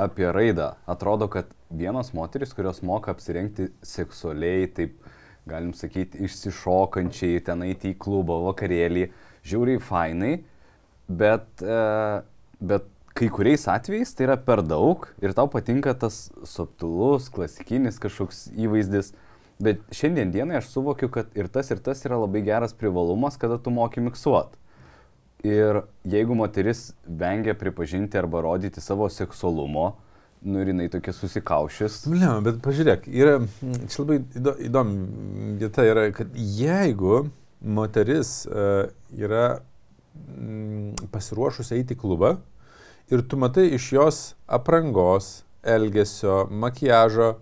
[0.00, 0.72] apie raidą.
[0.90, 4.96] Atrodo, kad vienos moteris, kurios moka apsirengti seksualiai, taip
[5.50, 9.08] galim sakyti, išsišokančiai, ten eiti į klubą, vakarėlį,
[9.46, 10.34] žiauriai fainai,
[11.08, 11.80] bet, e,
[12.60, 18.48] bet kai kuriais atvejais tai yra per daug ir tau patinka tas subtilus, klasikinis kažkoks
[18.54, 19.14] įvaizdis.
[19.60, 23.58] Bet šiandien dienai aš suvokiu, kad ir tas, ir tas yra labai geras privalumas, kada
[23.60, 24.54] tu moki miksuot.
[25.46, 29.94] Ir jeigu moteris vengia pripažinti arba rodyti savo seksualumo,
[30.42, 32.02] nu ir jinai tokia susikaušis.
[32.12, 33.38] Ne, bet pažiūrėk, yra,
[33.88, 37.26] čia labai įdo- įdomi vieta yra, kad jeigu
[37.60, 39.60] moteris uh, yra
[40.16, 42.34] mm, pasiruošusi eiti į klubą
[43.12, 47.34] ir tu matai iš jos aprangos, elgesio, makiažo,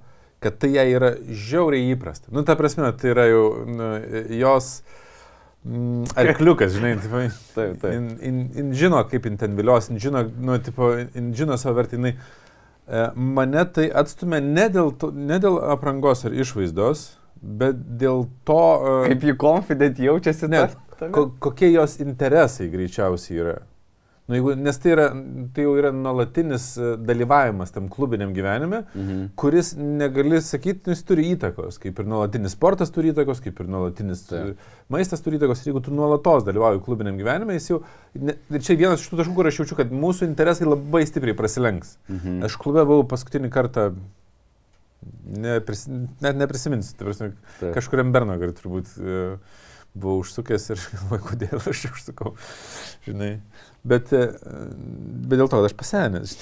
[0.43, 2.31] kad tai jai yra žiauriai įprasta.
[2.35, 3.91] Nu, ta prasme, tai yra jau nu,
[4.39, 5.08] jos mm,
[6.17, 7.23] arkliukas, žinai, tipo,
[7.55, 7.93] Taip, taip.
[7.95, 11.77] In, in, in žino, kaip in ten vilios, in žino, nu, tipo, in žino savo
[11.81, 12.15] vertinai.
[12.89, 18.61] E, Mane tai atstumia ne dėl, to, ne dėl aprangos ar išvaizdos, bet dėl to,
[19.05, 23.59] e, Kaip jį confident jaučiasi ta- ko, kokie jos interesai greičiausiai yra.
[24.29, 25.05] Nu, jeigu, nes tai, yra,
[25.57, 29.23] tai jau yra nuolatinis e, dalyvavimas tam klubiniam gyvenime, Mhm.
[29.41, 33.71] kuris negali sakyti, nu, jis turi įtakos, kaip ir nuolatinis sportas turi įtakos, kaip ir
[33.73, 34.53] nuolatinis Taip.
[34.53, 35.65] e, maistas turi įtakos.
[35.65, 37.81] Jeigu tu nuolatos dalyvauji klubiniam gyvenime, jis jau...
[38.21, 41.37] Ne, ir čia vienas iš tų taškų, kur aš jaučiu, kad mūsų interesai labai stipriai
[41.41, 41.97] prasilenks.
[42.13, 42.43] Mhm.
[42.45, 43.89] Aš klube buvau paskutinį kartą,
[45.25, 45.87] nepris,
[46.21, 47.33] net neprisiminsiu, tai prasme,
[47.77, 49.39] kažkuriam Bernagui turbūt e,
[49.95, 52.35] buvau užsukęs ir galvoju, kodėl aš užsukau,
[53.07, 53.37] žinai.
[53.89, 56.35] Bet, e, bet dėl to, kad aš pasenęs.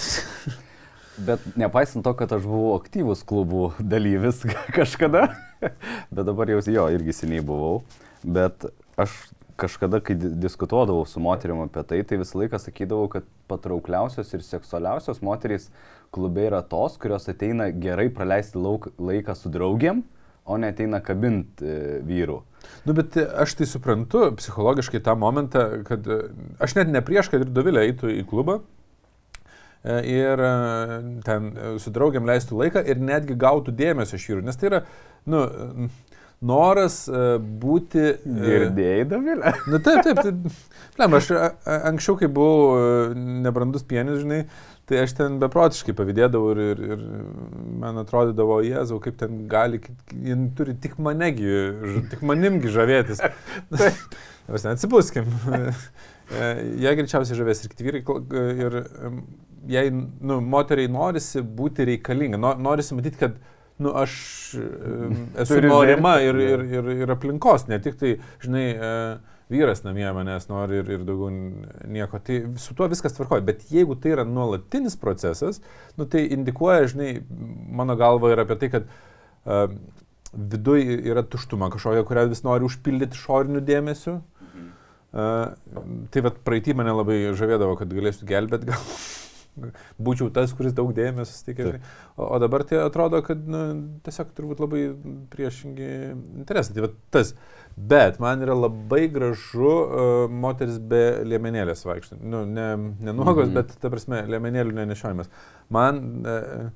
[1.27, 4.43] Bet nepaisant to, kad aš buvau aktyvus klubų dalyvis
[4.77, 5.31] kažkada,
[5.63, 7.81] bet dabar jau jo irgi seniai buvau,
[8.21, 8.69] bet
[9.01, 9.15] aš
[9.57, 14.45] kažkada, kai di- diskutuodavau su moterim apie tai, tai visą laiką sakydavau, kad patraukliausios ir
[14.45, 15.71] seksualiausios moterys
[16.13, 20.05] klube yra tos, kurios ateina gerai praleisti lauk, laiką su draugiam,
[20.47, 22.39] o ne ateina kabint e, vyrų.
[22.87, 26.23] Nu, bet e, aš tai suprantu psichologiškai tą momentą, kad e,
[26.63, 28.61] aš net ne prieš, kad ir Dovilė eitų į klubą
[29.87, 30.41] ir
[31.23, 31.45] ten
[31.79, 34.81] su draugiam leistų laiką ir netgi gautų dėmesio iš vyrų, nes tai yra,
[35.31, 35.45] nu,
[36.43, 36.97] noras
[37.63, 38.09] būti...
[38.25, 39.53] Girdėjai, Davilė?
[39.71, 40.65] Nu taip, taip, taip.
[40.97, 41.31] Plem, aš
[41.93, 44.41] anksčiau, kai buvau nebrandus pienis, žinai,
[44.87, 47.01] tai aš ten beprotiškai pavydėdavau ir, ir, ir
[47.83, 49.81] man atrodydavo, Jėzau, kaip ten gali,
[50.15, 51.51] jin turi tik manegi,
[52.13, 53.23] tik manimgi žavėtis.
[54.47, 55.27] Mes neatsipuskim.
[56.31, 58.05] Jie greičiausiai žavės ir kiti vyrai.
[58.07, 58.81] kol- Ir
[59.67, 63.37] jei, nu, moteriai norisi būti reikalinga, no, norisi matyti, kad
[63.83, 64.13] nu, aš
[65.43, 68.13] esu Turi norima ir, ir, ir, ir aplinkos, ne tik tai,
[68.45, 68.93] žinai, e,
[69.53, 71.31] vyras namie manęs nori ir, ir daugiau
[71.93, 72.21] nieko.
[72.27, 73.45] Tai su tuo viskas tvarkoja.
[73.47, 75.61] Bet jeigu tai yra nuolatinis procesas,
[75.99, 77.13] nu, tai indikuoja, žinai,
[77.79, 79.69] mano galva yra apie tai, kad uh,
[80.37, 84.19] viduje yra tuštuma kažkokia, kurią vis nori užpildyti išoriniu dėmesiu.
[85.17, 85.55] Uh,
[86.13, 88.83] tai vad praeitį mane labai žavėdavo, kad galėsiu gelbėti gal.
[90.07, 91.79] Būčiau tas, kuris daug dėmesio sutikė.
[92.17, 93.63] O, o dabar tai atrodo, kad nu,
[94.05, 94.83] tiesiog turbūt labai
[95.33, 95.89] priešingi
[96.43, 96.77] interesai.
[96.77, 97.33] Tai vat tas.
[97.77, 102.23] Bet man yra labai gražu uh, moteris be liemenėlės vaikštant.
[102.25, 103.53] Nu, ne, ne nuogos, Mhm.
[103.53, 103.55] mhm.
[103.55, 105.29] bet, ta prasme, liemenėlių nenešiojimas.
[105.69, 106.71] Man uh,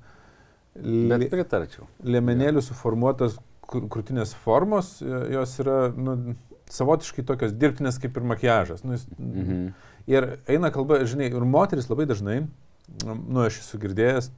[0.81, 1.87] Bet pritarčiau.
[2.05, 6.37] liemenėlių suformuotos kr- krūtinės formos, e, jos yra nu,
[6.71, 8.85] savotiškai tokios dirbtinės kaip ir makiažas.
[8.85, 9.73] Nu, jis, Mhm.
[10.07, 12.47] Ir eina kalba, žinai, ir moteris labai dažnai,
[13.05, 14.31] nu, aš esu girdėjęs,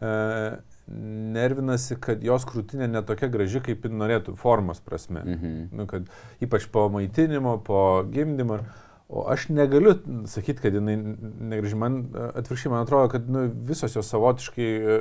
[0.00, 5.22] e, nervinasi, kad jos krūtinė netokia graži, kaip ji norėtų, formos prasme.
[5.24, 5.52] Mhm.
[5.72, 6.08] Nu, kad
[6.44, 8.60] ypač po maitinimo, po gimdymo.
[9.08, 9.92] O aš negaliu
[10.26, 11.76] sakyti, kad jinai negraži.
[11.76, 11.98] Man
[12.34, 14.98] atvirkščiai, man atrodo, kad nu, visos jos savotiškai e,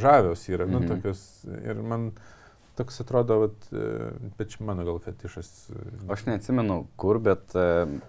[0.00, 0.66] žavios yra.
[0.66, 0.88] Nu, Mhm.
[0.88, 2.10] tokios, ir man
[2.80, 5.70] toks atrodo, vat, e, bet čia mano gal fetišas.
[5.70, 7.52] e, Aš neatsimenu kur, bet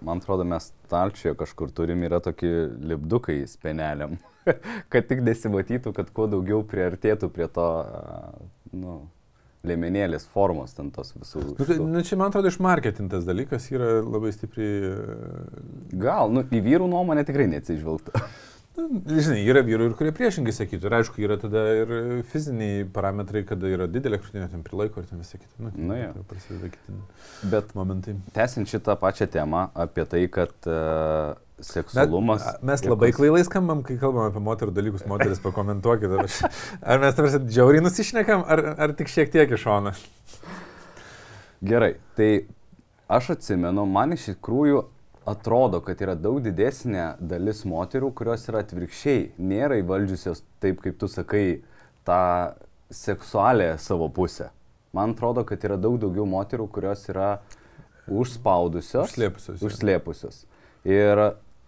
[0.00, 4.16] man atrodo mes stalčiuje kažkur turim yra tokie lipdukai speneliam.
[4.92, 7.66] kad tik nesimatytų, kad kuo daugiau priartėtų prie to,
[8.74, 9.00] nu,
[9.66, 11.42] lėmenėlės formos, ten tos visų.
[11.52, 14.94] Nu, tai, nu, čia man atrodo iš marketintas dalykas yra labai stipriai.
[16.02, 18.22] Gal, nu, į vyrų nuomonę tikrai neatsižvelgta.
[18.72, 18.86] Nu,
[19.20, 20.86] žinai, yra vyrų ir kurie priešingai sakytų.
[20.88, 21.90] Ir aišku, yra tada ir
[22.30, 25.52] fiziniai parametrai, kada yra didelė krūtinė, ten prilaiko ir ten visą kitą.
[25.60, 26.94] Nu, Nu, tada prasideda kiti
[27.52, 28.14] Bet momentai.
[28.32, 32.46] tęsiant šitą pačią temą apie tai, kad uh, seksualumas.
[32.48, 35.04] Bet, mes labai kons- kvailai skambam, kai kalbam apie moterų dalykus.
[35.10, 36.08] Moteris pakomentuokit.
[36.16, 36.40] Ar, aš-
[36.80, 39.92] ar mes tarsi džiauriai nusišnekam, ar, ar tik šiek tiek iš šono.
[41.62, 42.32] Gerai, tai
[43.12, 44.80] aš atsimenu, man iš tikrųjų
[45.28, 51.08] atrodo, kad yra daug didesnė dalis moterų, kurios yra atvirkščiai, nėra įvaldžiusios taip, kaip tu
[51.10, 51.62] sakai,
[52.06, 52.22] tą
[52.92, 54.50] seksualę savo pusę.
[54.92, 57.36] Man atrodo, kad yra daug daugiau moterų, kurios yra
[58.10, 60.42] užspaudusios, Užslėpusios, užslėpusios.
[60.88, 61.22] Ir,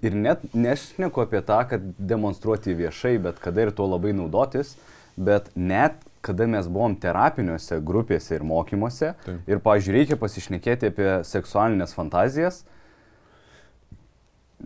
[0.05, 4.75] ir net nešneku apie tą, kad demonstruoti viešai, bet kada ir tuo labai naudotis,
[5.17, 9.49] bet net kada mes buvom terapiniuose grupėse ir mokymuose Taip.
[9.49, 12.62] ir, pažiūrėjau, reikia pasišnekėti apie seksualinės fantazijas,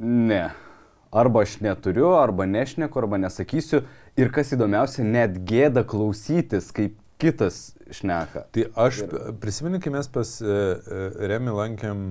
[0.00, 0.48] ne.
[1.08, 3.82] Arba aš neturiu, arba nešneku, arba nesakysiu.
[4.18, 8.44] Ir kas įdomiausia, net gėda klausytis, kaip kitas šneka.
[8.52, 9.04] Tai aš
[9.40, 12.02] prisimenu, kai mes pas e, e, Remi lankėm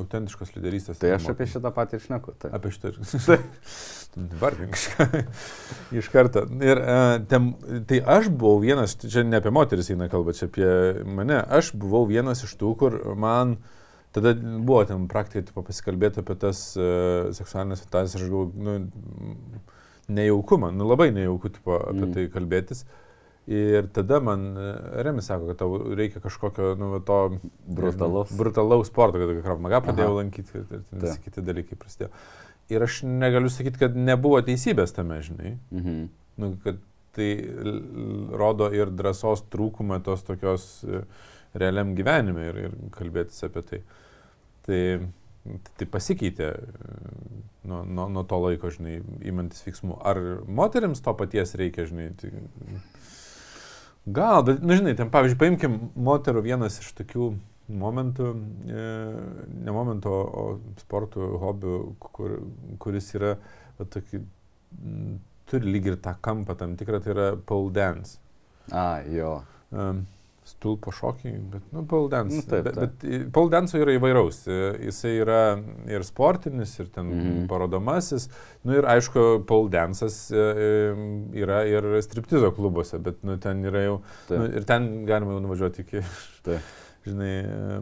[0.00, 0.98] autentiškos lyderystės.
[1.00, 2.34] Tai aš apie šitą patį ir šneku.
[2.40, 2.50] Tai.
[2.56, 2.92] Apie šitą.
[4.40, 5.22] Vardink kažką.
[6.00, 6.46] Iš karto.
[6.64, 7.50] Ir, uh, tem,
[7.88, 10.68] tai aš buvau vienas, čia ne apie moteris eina kalba, čia apie
[11.04, 11.36] mane.
[11.58, 13.58] Aš buvau vienas iš tų, kur man
[14.16, 18.18] tada buvo ten praktikai tipo, pasikalbėti apie tas uh, seksualinės fantazijas.
[18.22, 18.76] Aš galvoju, nu,
[20.08, 22.14] nejauku man, nu labai nejauku tipo, apie Mm.
[22.14, 22.84] tai kalbėtis.
[23.46, 24.70] Ir tada man e,
[25.06, 27.18] Remis sako, kad tau reikia kažkokio, nu, to
[27.62, 28.26] Brutalaus.
[28.32, 30.16] nežinau, brutalaus sporto, kad Kravmaga pradėjau Aha.
[30.18, 32.08] lankyti ir, ir visi kiti dalykai prasidėjo.
[32.74, 35.52] Ir aš negaliu sakyti, kad nebuvo teisybės tame, žinai.
[35.70, 36.08] Mhm.
[36.42, 36.80] Nu, kad
[37.14, 37.28] tai
[38.34, 41.04] rodo ir drąsos trūkumą tos tokios e,
[41.54, 43.80] realiam gyvenime ir, ir kalbėtis apie tai.
[44.66, 44.80] Tai,
[45.78, 46.94] tai pasikeitė e,
[47.70, 49.98] nuo, nuo, nuo to laiko, žinai, įmantis veiksmų.
[50.06, 52.08] Ar moteriams to paties reikia, žinai?
[52.18, 52.32] Tai,
[54.06, 57.30] gal, bet, na, žinai, ten, pavyzdžiui, paimkim moterų vienas iš tokių
[57.82, 58.32] momentų,
[58.70, 58.88] e,
[59.66, 60.44] ne momentų, o,
[60.82, 62.36] sportų, hobių, kur,
[62.82, 63.36] kuris yra,
[63.78, 64.22] va, tokį,
[65.50, 68.18] turi lyg ir tą kampą tam tikrą, tai yra pole dance.
[68.74, 69.40] A, jo.
[69.70, 70.04] Um,
[70.46, 72.36] stulpo šokiai, bet, nu, pole dance.
[72.38, 73.02] Nu, taip, bet, taip.
[73.02, 74.44] bet pole dance yra įvairaus.
[74.86, 75.40] Jisai yra
[75.90, 77.26] ir sportinis, ir ten Mhm.
[77.26, 77.46] mhm.
[77.50, 78.28] parodomasis.
[78.64, 79.44] Nu, ir aišku,
[80.30, 80.38] e,
[81.42, 83.96] yra ir striptizo klubuose, bet, nu, ten yra jau,
[84.28, 84.38] Taip.
[84.38, 86.04] nu, ir ten galima jau nuvažiuoti iki,
[86.46, 86.60] Taip.
[87.06, 87.34] žinai,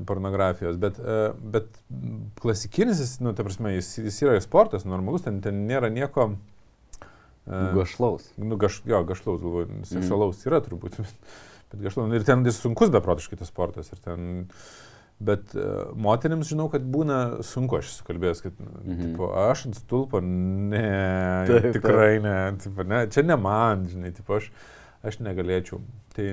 [0.09, 0.77] pornografijos.
[0.81, 1.21] Bet, e,
[1.55, 1.69] bet
[2.41, 6.35] klasikinis, jis, nu, ta prasme, jis, jis yra sportas, normalus, ten, ten nėra nieko.
[7.47, 8.31] e, Gašlaus.
[8.41, 9.85] Nu, gaš, jo, gašlaus, galvoju, Mhm.
[9.85, 10.97] seksualaus yra turbūt.
[11.75, 12.15] Bet gašlaus.
[12.15, 13.91] Ir ten ir sunkus beprotiškai tas sportas.
[14.07, 14.47] Ten,
[15.25, 18.81] bet uh, moteriams žinau, kad būna sunku, aš esu kalbėjęs, kad Mhm.
[18.87, 19.13] mhm.
[19.13, 20.87] tipo, aš ant stulpo, ne,
[21.51, 24.51] Taip, taip, tikrai ne, tipo, ne, čia ne man, žinai, tipo, aš,
[25.03, 25.83] aš negalėčiau.
[26.15, 26.29] Tai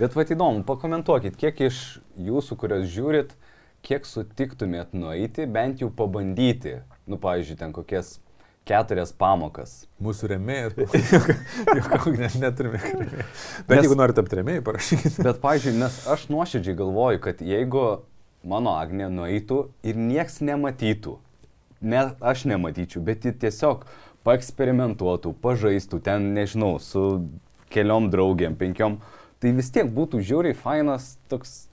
[0.00, 3.34] Bet va įdomu, pakomentuokit, kiek iš jūsų, kurios žiūrit,
[3.84, 8.14] kiek sutiktumėt nueiti, bent jau pabandyti, nu, pavyzdžiui, ten kokias
[8.68, 9.86] keturias pamokas.
[10.02, 10.76] mūsų remėjas,
[12.04, 12.80] jau net neturime.
[13.66, 15.24] Bet Nes- jeigu norite tapti remėjai, parašykite.
[15.26, 17.86] Bet, pavyzdžiui, nes aš nuoširdžiai galvoju, kad jeigu
[18.46, 21.16] mano Agnė nueitų ir nieks nematytų,
[21.80, 23.84] ne, aš nematyčiau, bet ji tiesiog
[24.28, 27.26] paeksperimentuotų, pažaistų ten, nežinau, su
[27.72, 29.00] keliom draugiam, penkiom,
[29.40, 31.66] tai vis tiek būtų žiauriai fainas toks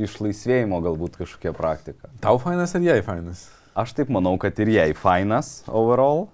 [0.00, 2.08] išlaisvėjimo galbūt kažkokia praktika.
[2.24, 3.44] Tau fainas ar jai fainas?
[3.78, 6.26] Aš taip manau, kad ir jai fainas overall,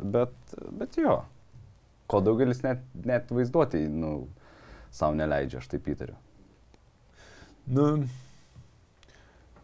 [0.00, 0.32] bet,
[0.80, 1.18] bet jo,
[2.08, 4.12] ko daugelis net, net vaizduoti, nu,
[4.94, 6.16] savo neleidžia, aš taip įtariu.
[7.66, 7.86] Nu,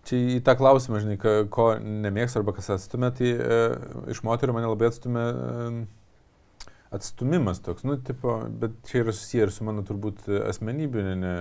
[0.09, 1.17] čia į tą klausimą, žinai,
[1.55, 3.59] ko nemėgstu arba kas atstumė, tai e,
[4.13, 5.67] iš moterų mane labai atstumė e,
[6.93, 11.33] atstumimas toks, nu, tipo, bet čia yra susiję ir su mano turbūt asmenybinė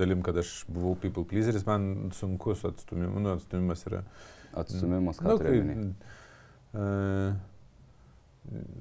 [0.00, 4.02] dalim, kad aš buvau people pleaseris, man sunku su atstumimu, nu, atstumimas yra.
[4.54, 5.94] Atstumimas, ką nu, nu, turi omeny?
[6.74, 7.32] e,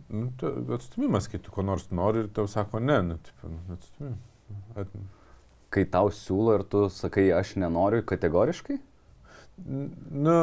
[0.10, 3.60] nu, tu- atstumimas, kai tu ko nors nori ir tau sako ne, nu, tipo, nu,
[3.78, 4.20] atstumimas.
[4.76, 4.88] At,
[5.70, 8.80] Kai tau siūlo ir tu sakai, aš nenoriu kategoriškai?
[10.12, 10.36] Nu,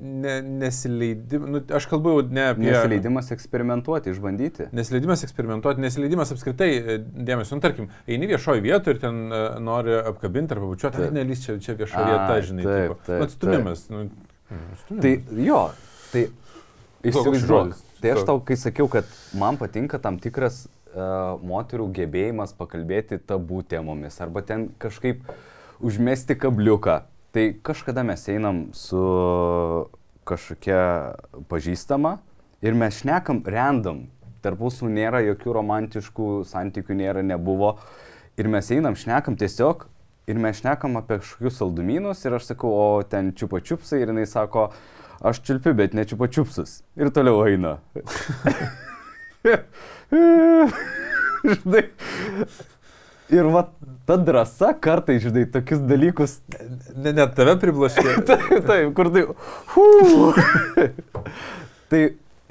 [0.00, 2.64] ne, nesileidim, nu, aš kalbu ne apie...
[2.64, 4.66] Nesileidimas eksperimentuoti, išbandyti.
[4.74, 7.58] Nesileidimas eksperimentuoti, nesileidimas apskritai e, dėmesio.
[7.58, 11.12] Nu, tarkim, eini viešoje vietoje ir ten uh, nori apkabinti ar pabučiuoti, Taip.
[11.12, 12.64] tai nelys čia, čia vieša Ai, vieta, žinai.
[12.66, 13.84] taip, taip, Nu, Atstumimas.
[13.92, 14.06] Nu,
[14.48, 15.44] Tai atstumimas.
[15.46, 15.60] jo,
[16.12, 16.24] tai
[17.44, 17.84] žodis?
[17.98, 23.64] Tai aš tau, kai sakiau, kad man patinka tam tikras uh, moterų gebėjimas pakalbėti tabų
[23.68, 25.26] temomis arba ten kažkaip
[25.82, 27.00] užmesti kabliuką.
[27.34, 29.02] Tai kažkada mes einam su
[30.28, 30.80] kažkokia
[31.50, 32.18] pažįstama
[32.64, 34.06] ir mes šnekam random.
[34.42, 37.74] Tarp mūsų nėra jokių romantiškų santykių, nėra, nebuvo.
[38.38, 39.88] Ir mes einam, šnekam tiesiog
[40.28, 44.26] ir mes šnekam apie kažkokius saldumynus ir aš sakau, o ten čiupa čiupsai ir jinai
[44.28, 44.68] sako,
[45.24, 46.80] aš čiulpiu, bet ne čiupa čiupsus.
[47.00, 47.78] Ir toliau eina.
[51.48, 51.84] Žinai.
[53.28, 53.66] Ir va,
[54.08, 56.38] ta drąsa kartai, žinai, tokius dalykus.
[56.96, 58.14] Ne, net tave priblaškė.
[58.28, 59.26] taip, taip, kur tai.
[61.88, 62.00] Tai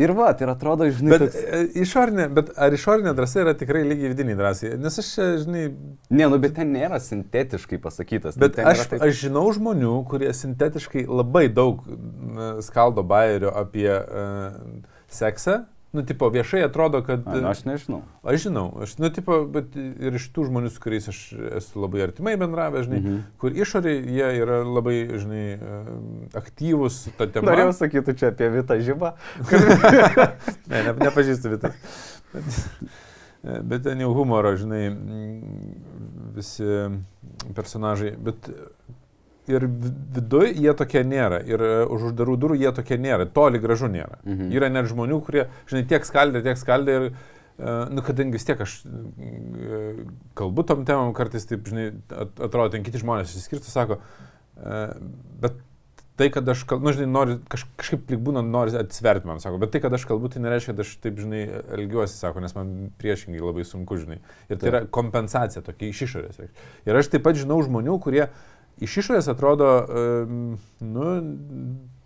[0.02, 1.38] ir va, ir atrodo, žinai, Bet, toks...
[1.42, 4.76] e, išorinė, bet ar išorinė drąsa yra tikrai lygiai vidiniai drąsiai?
[4.82, 5.64] Nes aš, čia, žinai,
[6.10, 8.38] Ne, nu, bet ten nėra sintetiškai pasakytas.
[8.40, 13.90] Bet ten aš, taip- aš žinau žmonių, kurie sintetiškai labai daug n, skaldo bairio apie
[13.92, 14.56] uh,
[15.12, 15.66] seksą.
[15.96, 17.24] Nu, tipo, viešai atrodo, kad...
[17.32, 18.02] A, nu, aš nežinau.
[18.28, 21.22] Aš žinau, aš, nu, tipo, bet ir iš tų žmonių, su kuriais aš
[21.62, 23.22] esu labai artimai bendravęs, žinai, Mhm.
[23.40, 25.46] kur išoriai jie yra labai, žinai,
[26.36, 27.48] aktyvūs tą temą.
[27.48, 29.14] Norėjau sakyti čia apie Vitą žybą.
[30.68, 31.72] Ne, ne, nepažįstu Vitas.
[32.34, 34.90] Bet, bet ten jau humoro, žinai,
[36.36, 36.68] visi
[37.56, 38.12] personažai.
[38.20, 38.50] Bet
[39.52, 41.40] ir viduje jie tokie nėra.
[41.48, 43.28] Ir e, už uždarų durų jie tokie nėra.
[43.34, 44.20] Toli gražu nėra.
[44.26, 44.52] Mhm.
[44.56, 48.62] Yra net žmonių, kurie, žinai, tiek skaldė, tiek skaldė ir, e, nu, kadangi vis tiek
[48.66, 49.84] aš e,
[50.38, 54.02] kalbu tom temam, kartais taip, žinai, at- atrodo, ten kiti žmonės įsiskirtų, sako,
[55.42, 55.60] bet
[56.18, 59.60] tai, kad aš kalbu, nu, žinai, nori, kaž, kažkaip lik būna, nori atsverti man, sako,
[59.62, 61.44] bet tai, kad aš kalbu, tai nereiškia, kad aš taip, žinai,
[61.78, 64.18] elgiuosi, sako, nes man priešingai labai sunku, žinai.
[64.50, 64.72] Ir tai Taip.
[64.72, 66.42] yra kompensacija tokia iš išorės.
[66.90, 68.26] Ir aš taip pat žinau žmonių, kurie
[68.84, 69.70] iš išorės atrodo,
[70.84, 71.08] nu,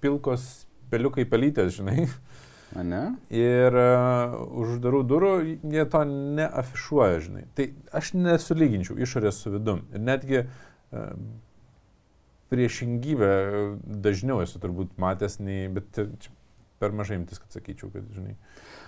[0.04, 0.48] pilkos
[0.92, 2.08] peliukai pelytės, žinai.
[2.72, 3.02] A, ne?
[3.36, 5.32] Ir uh, už uždarų durų
[5.74, 7.46] jie to neafišuoja, žinai.
[7.58, 7.68] Tai
[8.00, 9.82] aš nesulyginčiau išorės su vidum.
[9.92, 11.10] Ir netgi uh,
[12.52, 13.32] priešingybę
[13.84, 16.00] dažniau esu turbūt matęs, nei, bet
[16.82, 18.38] per mažai imtis, kad sakyčiau, kad, žinai.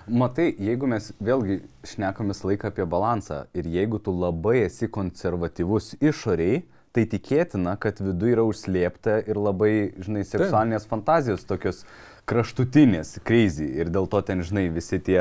[0.08, 5.94] Matai, jeigu mes vėlgi šnekam visą laiką apie balansą ir jeigu tu labai esi konservatyvus
[6.00, 6.64] išoriai,
[6.94, 11.84] tai tikėtina, kad viduje yra užslėpta ir labai, žinai, seksualinės fantazijos tokios
[12.30, 13.66] kraštutinės, crazy.
[13.82, 15.20] Ir dėl to ten, žinai, visi tie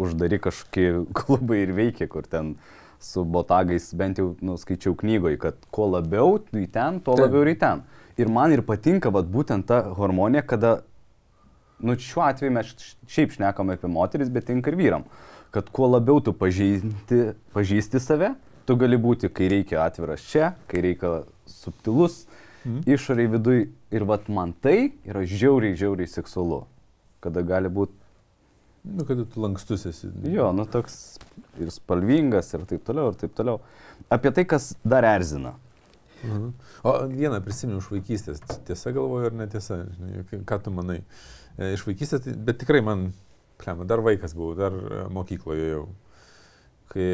[0.00, 2.54] uždari kažkokie klubai ir veikia, kur ten
[3.02, 7.26] su botagais, bent jau nuskaičiau knygoje, kad kuo labiau į ten, tuo Taip.
[7.26, 7.82] labiau ir į ten.
[8.18, 10.72] Ir man ir patinka, vad būtent ta harmonija, kada
[11.78, 12.72] nu, šiuo atveju mes
[13.10, 15.06] šiaip šnekame apie moteris, bet tinka ir vyram.
[15.54, 17.20] Kad kuo labiau tu pažįsti,
[17.54, 18.32] pažįsti save,
[18.68, 22.26] tu gali būti, kai reikia atviras čia, kai reikia subtilus,
[22.66, 22.82] Mhm.
[22.90, 23.68] išoriai vidui.
[23.90, 26.66] Ir vat man tai yra žiauriai, žiauriai seksualu.
[27.24, 27.94] Kada gali būti,
[28.84, 30.10] Nu, kad tu lankstus esi.
[30.24, 31.18] jo, nu toks
[31.60, 33.60] ir spalvingas ir taip toliau, ir taip toliau.
[34.10, 35.54] Apie tai, kas dar erzina.
[36.24, 36.52] Mhm.
[36.84, 38.40] O vieną prisimenu iš vaikystės.
[38.66, 41.02] Tiesa galvoju ar netiesa, žinai, ką- ką tu manai.
[41.58, 43.12] E, Iš vaikystės, tai- bet tikrai man,
[43.58, 45.88] plema, dar vaikas buvau, dar e, mokykloje jau.
[46.88, 47.06] Kai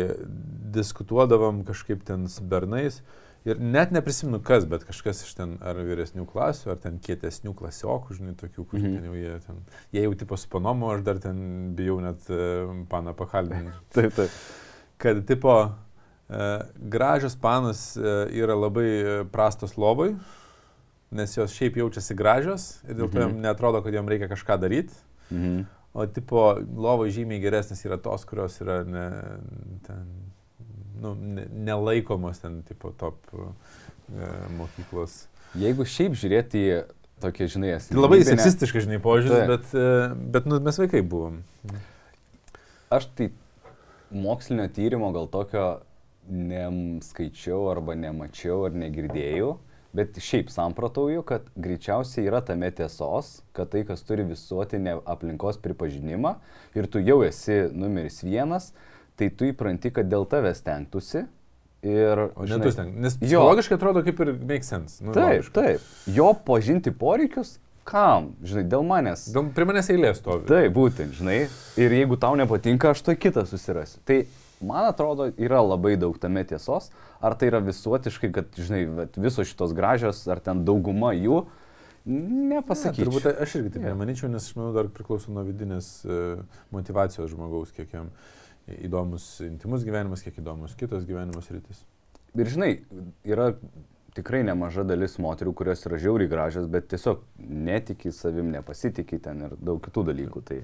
[0.75, 3.01] diskutuodavom kažkaip ten su bernais.
[3.45, 8.15] Ir net neprisimenu kas, bet kažkas iš ten ar vyresnių klasių, ar ten kietesnių klasiokų,
[8.17, 8.95] žinai, tokių, kur Mhm.
[8.95, 9.59] ten jau jie ten.
[9.93, 14.31] Jie jau tipo su panomu, aš dar ten bijau net e, paną pakalbinti Taip, taip.
[14.97, 15.53] kad tipo
[16.31, 18.01] e, gražios panos e,
[18.33, 20.15] yra labai prastos lovai,
[21.13, 23.29] nes jos šiaip jaučiasi gražios ir dėl to Mhm.
[23.29, 24.95] jam netrodo, kad jam reikia kažką daryti.
[25.31, 25.67] Mhm.
[25.94, 26.40] O tipo
[26.74, 29.04] lovai žymiai geresnės yra tos, kurios yra ne,
[29.87, 30.09] ten,
[30.98, 33.46] nu, ne, nelaikomos ten tipo top e,
[34.59, 35.20] mokyklos.
[35.54, 36.80] Jeigu šiaip žiūrėti į
[37.22, 39.87] tokia, žinai, Tai labai seksistiškai, žinai, požiūris, bet, e,
[40.35, 41.38] bet nu, mes vaikai buvom.
[42.94, 43.30] Aš tai
[44.11, 45.68] mokslinio tyrimo gal tokio
[46.26, 49.54] neskaičiau arba nemačiau ar negirdėjau,
[49.94, 56.35] bet šiaip samprotauju, kad greičiausiai yra tame tiesos, kad tai, kas turi visuotinę aplinkos pripažinimą
[56.74, 58.72] ir tu jau esi numeris vienas,
[59.16, 61.24] tai tu įpranti, kad dėl tavęs stengtųsi.
[61.85, 62.94] Ir, O žinai, tu ten.
[63.04, 63.26] Nes jo.
[63.26, 65.02] psichologiškai atrodo kaip ir make sense.
[65.04, 65.52] Nu, Taip, logiška.
[65.61, 65.80] taip.
[66.16, 68.30] Jo pažinti poreikius, kam?
[68.42, 69.26] Žinai, dėl manęs.
[69.35, 70.46] Dėl- Prie manęs eilės stovi.
[70.48, 71.42] Taip, būtent, žinai.
[71.76, 74.00] Ir jeigu tau nepatinka, aš to kitą susirasiu.
[74.09, 74.22] Tai
[74.66, 76.91] man atrodo, yra labai daug tame tiesos.
[77.24, 81.45] Ar tai yra visuotiškai, kad, žinai, visos šitos gražios, ar ten dauguma jų,
[82.05, 83.07] nepasakyčiau.
[83.09, 86.20] Ne, turbūt aš irgi taip nemanyčiau, nes aš manau dar priklauso nuo vidinės e,
[86.74, 88.12] motivacijos žmogaus, kiek jam
[88.68, 91.84] įdomus intimus gyvenimas, kiek įdomus kitos gyvenimos rytis.
[92.34, 92.70] Ir žinai,
[93.28, 93.53] yra
[94.14, 99.57] tikrai nemaža dalis moterų, kurios yra žiauriai gražios, bet tiesiog netiki savim, nepasitikė ten ir
[99.59, 100.43] daug kitų dalykų.
[100.49, 100.61] Tai,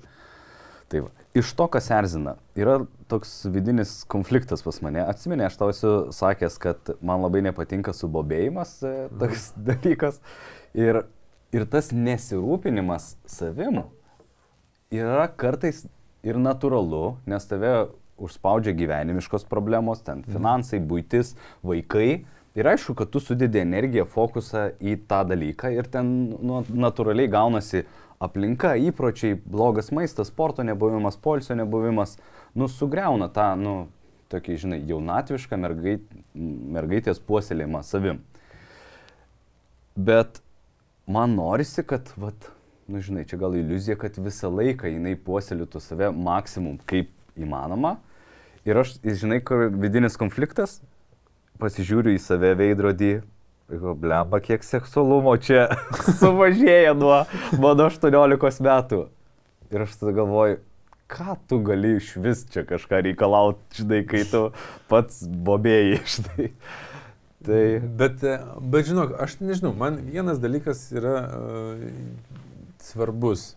[0.90, 1.12] Tai va.
[1.38, 2.80] Iš to, kas erzina, yra
[3.10, 5.04] toks vidinis konfliktas pas mane.
[5.06, 10.18] Atsiminė, aš tau esu sakęs, kad man labai nepatinka subobėjimas, e, toks dalykas.
[10.74, 11.04] Ir,
[11.54, 13.84] ir tas nesirūpinimas savim
[14.90, 15.84] yra kartais
[16.26, 17.72] ir natūralu, nes tave
[18.20, 22.24] užspaudžia gyvenimiškos problemos, ten finansai, būtis, vaikai.
[22.58, 26.10] Ir aišku, kad tu sudedi energiją, fokusą į tą dalyką ir ten
[26.42, 27.84] nu, natūraliai gaunasi
[28.20, 32.18] aplinka, įpročiai, blogas maistas, sporto nebuvimas, polsio nebuvimas,
[32.54, 33.74] nu, sugriauna tą, nu,
[34.30, 36.04] tokį, žinai, jaunatvišką mergait,
[36.76, 38.20] mergaitės puoselėjimą savim.
[39.96, 40.42] Bet
[41.08, 42.50] man norisi, kad, vat,
[42.92, 47.10] nu, žinai, čia gal iliuzija, kad visą laiką jinai puoselėtų save maksimum kaip
[47.40, 47.96] įmanoma.
[48.68, 50.82] Ir aš, žinai, kur vidinis konfliktas,
[51.60, 53.14] pasižiūriu į save veidrodį,
[53.70, 55.68] Blemba, kiek seksualumo čia
[56.20, 57.22] sumažėja nuo
[57.62, 59.04] mano 18 metų.
[59.70, 60.58] Ir aš tada galvoju,
[61.10, 64.48] ką tu gali iš vis čia kažką reikalauti, žinai, kai tu
[64.90, 66.48] pats bobėjai, žinai.
[67.46, 67.62] Tai...
[67.96, 68.24] Bet,
[68.72, 71.84] bet žinok, aš nežinau, man vienas dalykas yra uh,
[72.84, 73.54] svarbus.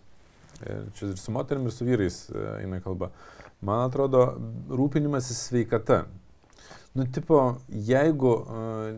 [0.62, 3.10] Ir čia ir su moterim, ir su vyrais uh, eina kalba.
[3.64, 4.22] Man atrodo,
[4.70, 6.04] rūpinimasis sveikata.
[6.94, 8.96] Nu, tipo, jeigu uh,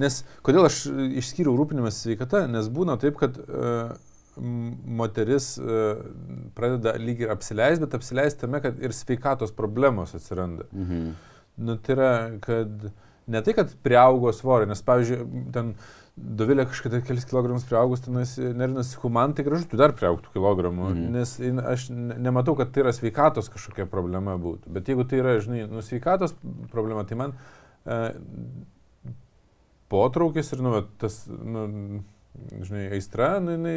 [0.00, 0.84] Nes kodėl aš
[1.20, 3.92] išskyriau rūpinimas sveikata, nes būna taip, kad uh,
[5.00, 6.00] moteris uh,
[6.56, 10.68] pradeda lyg ir apsileisti, bet apsileisti tame, kad ir sveikatos problemos atsiranda.
[10.72, 11.14] Mhm.
[11.60, 12.90] Nu, tai yra, kad
[13.30, 15.74] ne tai, kad priaugo svorio, nes, pavyzdžiui, ten
[16.20, 21.14] Dovilė kažkada kelis kilogramus priaugus, ten nervinasi, man tai gražu, tu dar priaugtų kilogramų, mhm.
[21.14, 21.36] nes
[21.72, 24.72] aš nematau, kad tai yra sveikatos kažkokia problema būtų.
[24.74, 26.34] Bet jeigu tai yra, žinai, nu, sveikatos
[26.74, 28.10] problema, tai man uh,
[29.90, 31.66] potraukis ir, nu, tas, nu,
[32.62, 33.76] žinai, aistra, nu, jinai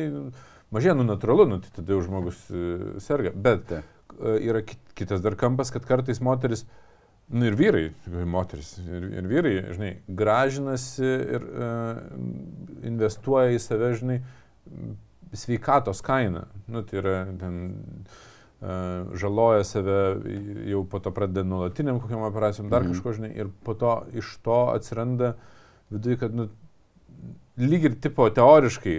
[0.73, 3.33] mažėja, nu, natūralu, nu, tai tada jau žmogus uh, serga.
[3.33, 3.81] Bet Ta.
[4.17, 4.63] uh, yra
[4.97, 6.65] kitas dar kampas, kad kartais moteris,
[7.33, 7.85] nu ir vyrai,
[8.29, 11.07] moteris ir, ir vyrai, žinai, gražinasi
[11.37, 12.03] ir uh,
[12.85, 14.19] investuoja į save, žinai,
[15.33, 16.45] sveikatos kainą.
[16.69, 17.57] Nu, tai yra ten
[18.61, 19.97] uh, žaloja save,
[20.69, 22.93] jau po to pradeda nuolatiniam kokiam operacijom, dar mm.
[22.93, 25.49] kažko, žinai, ir po to iš to atsiranda uh,
[25.93, 26.49] viduje, kad nu,
[27.61, 28.97] lyg ir tipo teoriškai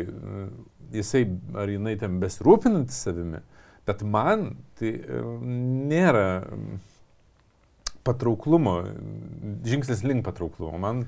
[0.95, 1.27] jisai
[1.59, 3.41] ar jinai ten besirūpinantis savimi,
[3.87, 5.23] bet man tai e,
[5.91, 6.27] nėra
[8.05, 8.77] patrauklumo,
[9.65, 10.79] žingsnis link patrauklumo.
[10.79, 11.05] Man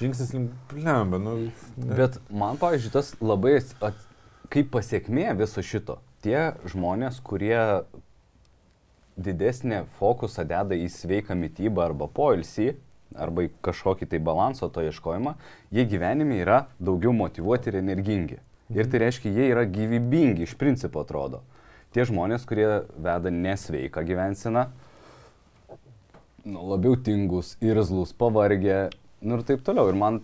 [0.00, 1.20] žingsnis link lemba.
[1.22, 1.36] Nu,
[1.76, 1.96] ne.
[1.96, 4.06] Bet man, pavyzdžiui, tas labai at,
[4.52, 6.00] kaip pasiekmė viso šito.
[6.22, 7.62] Tie žmonės, kurie
[9.22, 12.72] didesnį fokusą deda į sveiką mytybą arba poilsį,
[13.20, 15.34] arba į kažkokį tai balanso to ieškojimą,
[15.74, 18.38] jie gyvenime yra daugiau motivuoti ir energingi.
[18.72, 21.42] Ir tai reiškia, jie yra gyvybingi iš principo atrodo.
[21.92, 24.64] Tie žmonės, kurie veda nesveiką gyvenseną,
[26.48, 28.86] nu, labiau tingus, irzlus, pavargę,
[29.20, 29.90] nu ir taip toliau.
[29.92, 30.20] Ir man...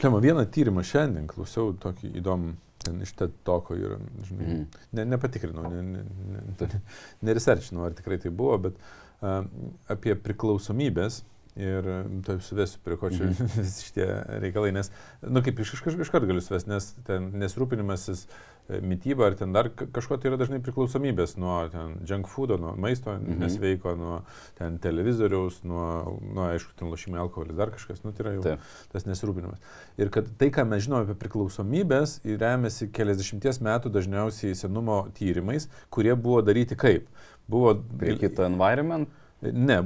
[0.00, 2.54] Plema, vieną tyrimą šiandien klausiau tokį įdomų,
[2.84, 4.80] ten iš TED toko ir, žinai, mm.
[4.96, 6.80] ne, nepatikrinau, ne, ne, ne,
[7.26, 9.44] neresearchinau, ar tikrai tai buvo, bet uh,
[9.92, 11.20] apie priklausomybės
[11.58, 11.86] Ir
[12.26, 13.48] tai suvesiu, prie ko čia mm.
[13.58, 14.06] visi šitie
[14.44, 14.92] reikalai, nes,
[15.24, 19.36] na nu, kaip iš, iš, iš karto galiu suvesti, nes ten nesirūpinimasis e, mytyba ar
[19.38, 23.42] ten dar kažko tai yra dažnai priklausomybės nuo ten junk foodo, nuo maisto mm -hmm.
[23.42, 24.20] nesveiko, nuo
[24.58, 28.68] ten televizoriaus, nuo, nuo aišku, ten lošimai alkoholis, dar kažkas, nu tai yra jau Taip.
[28.92, 29.58] tas nesirūpinimas.
[29.98, 36.14] Ir kad tai, ką mes žinome apie priklausomybės, remiasi keliasdešimties metų dažniausiai senumo tyrimais, kurie
[36.14, 37.08] buvo daryti kaip.
[37.48, 37.74] Buvo...
[37.98, 39.08] Prie kito environment
[39.40, 39.78] Ne,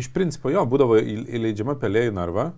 [0.00, 2.50] iš principo jo, būdavo įleidžiama pelė į narvą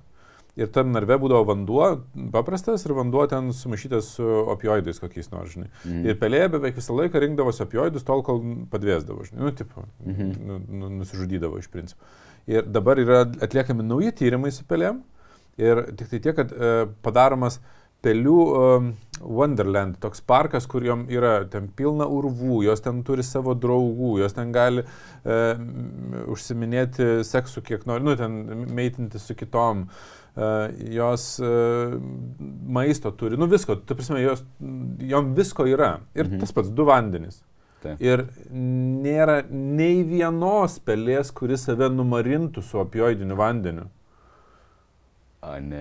[0.59, 1.89] ir tam narve būdavo vanduo
[2.35, 5.69] paprastas ir vanduo ten sumaišytas su opioidais kokiais nors, žinai.
[5.85, 6.07] Mm.
[6.07, 10.33] Ir pelė beveik visą laiką rinkdavosi opioidus tol, kol padvėsdavo, žinai, nu, tipo, mm -hmm.
[10.49, 12.03] nu, nu, nusižudydavo iš principo.
[12.47, 15.03] Ir dabar yra atliekami nauji tyrimai su pelėm
[15.59, 17.61] ir tik tai tiek, kad e, padaromas
[18.05, 23.55] pelių um, Wonderland, toks parkas, kur jom yra ten pilna urvų, jos ten turi savo
[23.59, 25.41] draugų, jos ten gali e,
[26.31, 30.53] užsiminėti seksu kiek nori, nu, ten meitinti su kitom, e,
[30.95, 31.51] jos e,
[32.79, 34.47] maisto turi, nu visko, tu prasme, jos,
[35.11, 35.97] jom visko yra.
[36.15, 36.43] Ir mhm.
[36.45, 37.43] tas pats du vandenys.
[37.83, 38.01] Taip.
[38.03, 43.87] Ir nėra nei vienos pelės, kuris save numarintų su opioidiniu vandeniu.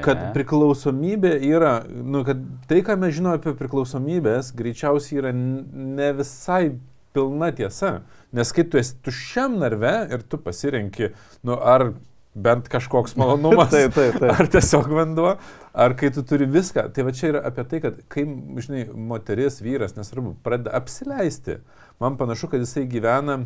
[0.06, 6.78] Kad priklausomybė yra, nu, kad tai, ką mes žinome apie priklausomybės, greičiausiai yra ne visai
[7.16, 8.02] pilna tiesa.
[8.36, 11.12] Nes kai tu esi tuščiam narve ir tu pasirenki,
[11.48, 11.92] nu, ar
[12.38, 13.72] bent kažkoks malonumas.
[13.76, 14.30] Taip, taip, taip.
[14.30, 15.32] Ar tiesiog vanduo,
[15.74, 16.88] ar kai tu turi viską.
[16.94, 18.28] Tai va čia yra apie tai, kad kai,
[18.62, 21.60] žinai, moteris, vyras, nesvarbu, pradeda apsileisti,
[22.04, 23.40] man panašu, kad jisai gyvena,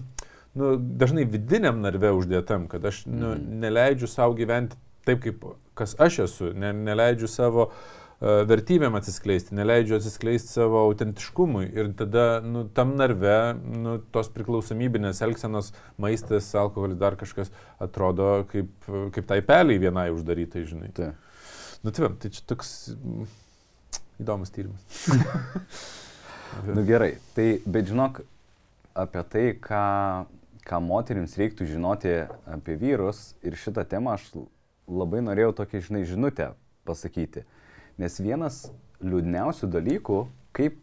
[0.60, 5.46] nu, dažnai vidiniam narve uždėtam, kad aš nu, neleidžiu savo gyventi taip, kaip
[5.82, 7.82] kas aš esu, ne, neleidžiu savo uh,
[8.22, 15.72] vertybėm atsiskleisti, neleidžiu atsiskleisti savo autentiškumui ir tada nu, tam narve nu, tos priklausomybinės elgsenos,
[16.02, 17.50] maistas, alkoholis, dar kažkas
[17.82, 18.70] atrodo kaip,
[19.16, 20.92] kaip tai peliai vienai uždarytai, žinai.
[20.98, 21.18] Taip.
[21.82, 22.76] Nu, tai, tai čia toks
[24.22, 24.86] įdomus tyrimas.
[26.68, 28.18] Nu gerai, tai bet žinok,
[29.00, 29.84] apie tai, ką,
[30.68, 32.12] ką moteriams reiktų žinoti
[32.44, 34.26] apie vyrus ir šitą temą aš
[34.90, 36.52] labai norėjau tokią, žinai, žinutę
[36.88, 37.46] pasakyti.
[38.02, 38.64] Nes vienas
[39.04, 40.22] liūdniausių dalykų,
[40.58, 40.78] kaip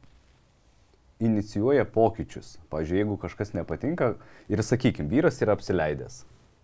[1.19, 2.57] inicijuoja pokyčius.
[2.71, 4.13] Pavyzdžiui, jeigu kažkas nepatinka
[4.51, 6.23] ir, sakykime, vyras yra apsileidęs.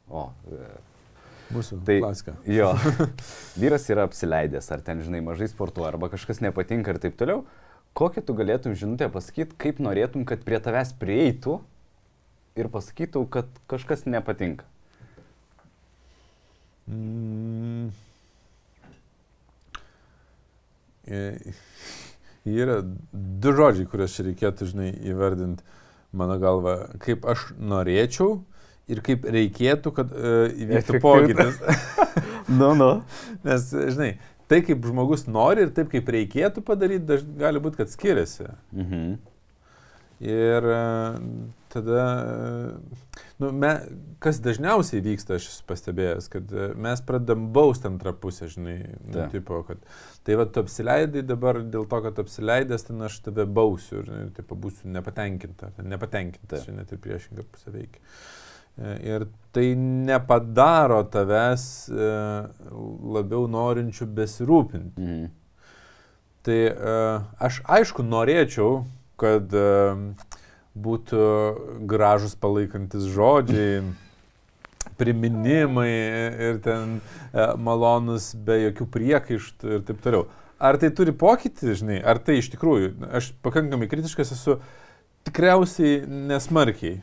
[0.08, 0.68] O, e,
[1.54, 2.36] Mūsų Tai- klasika.
[2.58, 2.70] jo,
[3.60, 7.44] vyras yra apsileidęs, ar ten, žinai, mažai sportuoja, arba kažkas nepatinka ir taip toliau.
[7.94, 11.60] Kokią tu galėtum žinutę pasakyti, kaip norėtum, kad prie tavęs prieitų
[12.58, 14.66] ir pasakytų, kad kažkas nepatinka.
[16.90, 17.92] Mm.
[22.44, 22.80] Yra
[23.12, 25.64] du žodžiai, kuriuos čia reikėtų, žinai, įvardinti
[26.14, 28.36] mano galva, kaip aš norėčiau
[28.90, 31.60] ir kaip reikėtų, kad uh, įvyktų pokytis.
[32.44, 33.02] Nu, nu.
[33.46, 34.18] Nes, žinai,
[34.52, 38.50] tai kaip žmogus nori ir taip kaip reikėtų padaryti, gali būti, kad skiriasi.
[38.76, 39.14] Mhm.
[40.20, 41.14] Ir e,
[41.68, 43.72] tada, e, nu, me,
[44.22, 49.16] kas dažniausiai vyksta, aš esu pastebėjęs, kad e, mes pradedam bausti antrą pusę, žinai, nu,
[49.16, 49.34] Taip.
[49.34, 49.82] tipo, kad
[50.24, 54.30] tai va, tu apsileidai dabar dėl to, kad apsileidęs, ten aš tave bausiu ir, nu,
[54.38, 58.02] tipo, būsiu nepatenkinta, nepatenkinta, čia net ir priešinga pusė veikia.
[59.06, 65.04] Ir tai nepadaro tavęs labiau norinčių besirūpinti.
[65.04, 65.28] Mhm.
[66.44, 66.56] Tai
[67.46, 68.82] aš aišku norėčiau,
[69.20, 69.52] kad
[70.74, 71.26] būtų
[71.90, 73.82] gražus palaikantis žodžiai,
[74.98, 75.90] priminimai
[76.48, 80.26] ir ten uh, malonus be jokių priekaištų ir taip toliau.
[80.64, 84.58] Ar tai turi pokytį, žinai, ar tai iš tikrųjų, aš pakankamai kritiškas esu,
[85.26, 87.00] tikriausiai nesmarkiai.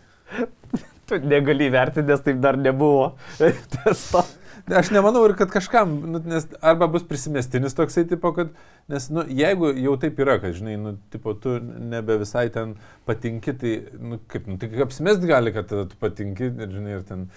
[1.09, 3.11] Tu negali vertinti, nes taip dar nebuvo.
[3.75, 4.23] Testo.
[4.69, 8.51] Aš nemanau ir kad kažkam, nu, nes arba bus prisimestinis toksai tipo, kad,
[8.91, 12.75] nes, nu, jeigu jau taip yra, kad, žinai, nu, tipo, tu nebe visai ten
[13.09, 17.05] patinki, tai, nu, kaip, nu, kaip apsimest gali, kad tada tu patinki, ir, žinai, ir
[17.07, 17.27] ten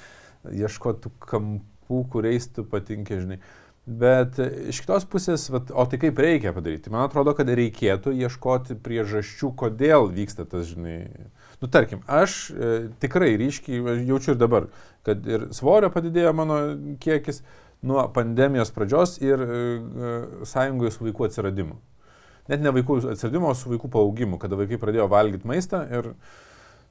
[0.52, 3.40] ieškotų kampų, kuriais tu patinki, žinai.
[3.84, 6.92] Bet iš kitos pusės, vat, o tai kaip reikia padaryti?
[6.92, 11.02] Man atrodo, kad reikėtų ieškoti priežasčių, kodėl vyksta tas, žinai.
[11.64, 14.66] Nu, tarkim, aš e, tikrai ryškiai jaučiu ir dabar,
[15.00, 16.58] kad ir svorio padidėjo mano
[17.00, 17.38] kiekis
[17.88, 20.10] nuo pandemijos pradžios ir e, e,
[20.50, 21.78] sąjungoje su vaikų atsiradimu.
[22.52, 26.10] Net ne vaikų atsiradimu, o su vaikų paaugimu, kada vaikai pradėjo valgyti maistą ir,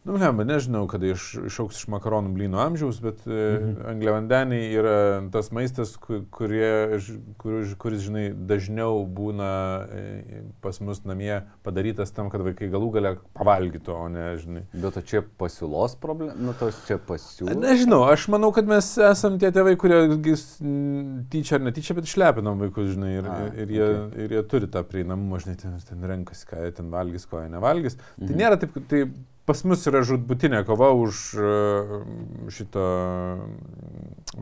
[0.06, 3.78] nu, ne, nežinau, kada iš, išauks iš makaronų blynų amžiaus, bet mhm.
[3.94, 4.96] angliavandeniai yra
[5.32, 9.50] tas maistas, ku- kurie, ž- kur, kuris, žinai, dažniau būna
[9.88, 14.66] e, pas mus namie padarytas tam, kad vaikai galų gale pavalgytų, o ne, žinai.
[14.74, 17.56] Bet čia pasiūlos problema, nu tos čia pasiūlos.
[17.64, 20.02] Nežinau, aš manau, kad mes esam tie tėvai, kurie
[21.34, 24.26] tyčia ar netyčia, bet išlepinam vaikus, žinai, ir, A, ir, jie, okei.
[24.26, 27.52] ir jie turi tą prieinamumą, žinai, ten, ten renkasi, ką jie ten valgys, ko jie
[27.54, 27.98] nevalgys.
[27.98, 28.28] Mhm.
[28.28, 28.42] Tai Mhm.
[28.44, 29.04] nėra taip, tai
[29.46, 31.52] pas mus yra žudbutinė kova už e,
[32.54, 32.86] šito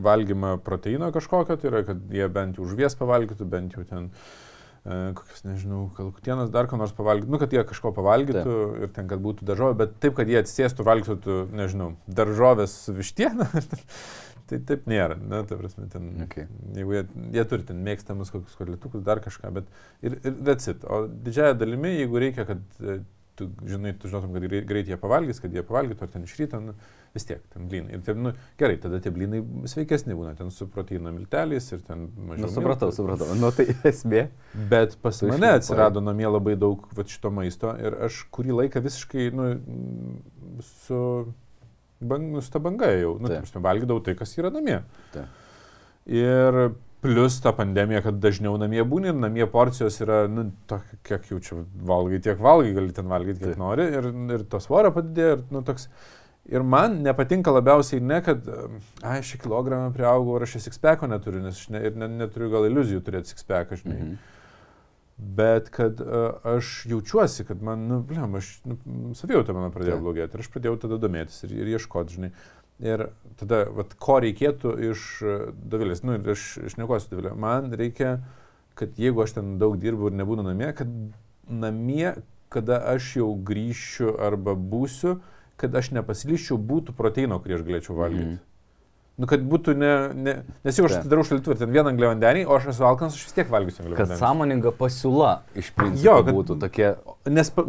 [0.02, 5.12] valgymą proteino kažkokio, tai yra, kad jie bent jau žuvies pavalgytų, bent jau ten e,
[5.18, 8.76] kokias, nežinau, kalkutienas, dar ko nors pavalgytų, nu, kad jie kažko pavalgytų Taip.
[8.86, 13.48] ir ten, kad būtų daržovė, bet taip, kad jie atsisėstų, valgytų, nežinau, daržovės su vištiena,
[14.52, 16.46] tai taip nėra, ne, ta prasme, ten, Okay.
[16.76, 17.02] jeigu jie,
[17.34, 19.74] jie turi ten mėgstamus kokius kotletukus, dar kažką, bet
[20.04, 20.86] ir, ir that's it.
[20.86, 23.00] O didžiaja dalimi, jeigu reikia, kad e,
[23.38, 26.34] tu, žinai, tu žinotum, kad greit, greit jie pavalgys, kad jie pavalgytų, ar ten iš
[26.38, 26.74] ryto, nu,
[27.14, 27.96] vis tiek, ten blynai.
[27.96, 32.06] Ir tai, nu, gerai, tada tie blynai sveikesni būna, ten su proteino milteliais ir ten
[32.16, 32.46] mažiau.
[32.46, 32.98] Nu, supratau, miltų.
[33.00, 33.38] supratau.
[33.40, 34.26] Nu, tai esmė.
[34.72, 38.84] Bet pas Tu mane atsirado namie labai daug vat, šito maisto ir aš kurį laiką
[38.84, 39.50] visiškai, nu,
[40.84, 41.02] su,
[42.00, 43.48] bang, su ta banga jau, nu, Taip.
[43.48, 44.82] taip, valgydavau tai, kas yra namie.
[45.16, 45.40] Taip.
[46.10, 46.64] Ir
[47.02, 51.40] plus ta pandemija, kad dažniau namie būni ir namie porcijos yra, nu, to, kiek jau
[51.42, 51.56] čia
[51.90, 53.62] valgai, tiek valgai, gali ten valgyti, kiek Taip.
[53.62, 55.88] nori ir, ir to svorio padidėjo ir, nu, toks.
[56.50, 58.46] Ir man nepatinka labiausiai ne, kad,
[59.06, 62.66] ai, šį kilogramą prieaugau ir aš sikspeko neturiu, nes aš ne, ir ne, neturiu gal
[62.66, 63.98] iliuzijų turėti sikspeką, žinai.
[63.98, 64.16] Mhm.
[65.22, 68.78] Bet kad uh, aš jaučiuosi, kad man, nu, blem, aš, nu,
[69.14, 72.32] savijauta mano pradėjo blogėti ir aš pradėjau tada domėtis ir, ir ieškoti, žinai.
[72.82, 73.04] Ir
[73.38, 75.34] tada, vat, ko reikėtų iš e,
[75.70, 78.16] Dovilės, nu, aš išnekosiu Dovilę, man reikia,
[78.74, 80.90] kad jeigu aš ten daug dirbu ir nebūnu namie, kad
[81.48, 82.16] namie,
[82.52, 85.20] kada aš jau grįšiu arba būsiu,
[85.60, 88.32] kad aš nepasilyščiau, būtų proteino, kurį aš galėčiau valgyti.
[88.34, 88.40] Mm.
[89.22, 90.32] Nu, kad būtų ne, ne
[90.64, 91.02] nes jau aš Taip.
[91.04, 94.18] atidarau šaldytuvą ten vieną angliavandenį, o aš esu alkanas, aš vis tiek valgysiu Kad angliavandenį.
[94.24, 96.88] sąmoninga pasiūla iš principo Jo, kad- būtų tokie.
[97.30, 97.66] Nes pa-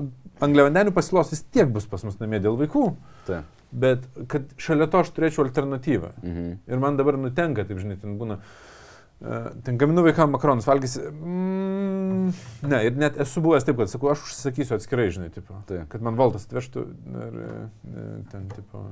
[0.47, 2.86] angliavandenių pasiūlos vis tiek bus pas mus namie dėl vaikų,
[3.28, 3.41] Tai.
[3.74, 6.14] Bet kad šalia to aš turėčiau alternatyvą.
[6.22, 6.54] Mhm.
[6.68, 8.40] Ir man dabar nutenka, taip žinai, ten būna.
[8.44, 8.74] Uh,
[9.64, 11.02] ten gaminu vaikam makaronus, valgysi.
[11.12, 12.34] Mm,
[12.68, 15.86] ne, ir net esu buvęs taip, kad sakau, aš užsisakysiu atskirai, žinai, tipo, Taip.
[15.92, 16.84] kad man valdas atvežtų
[17.22, 17.52] ir e,
[18.34, 18.84] ten, tipo.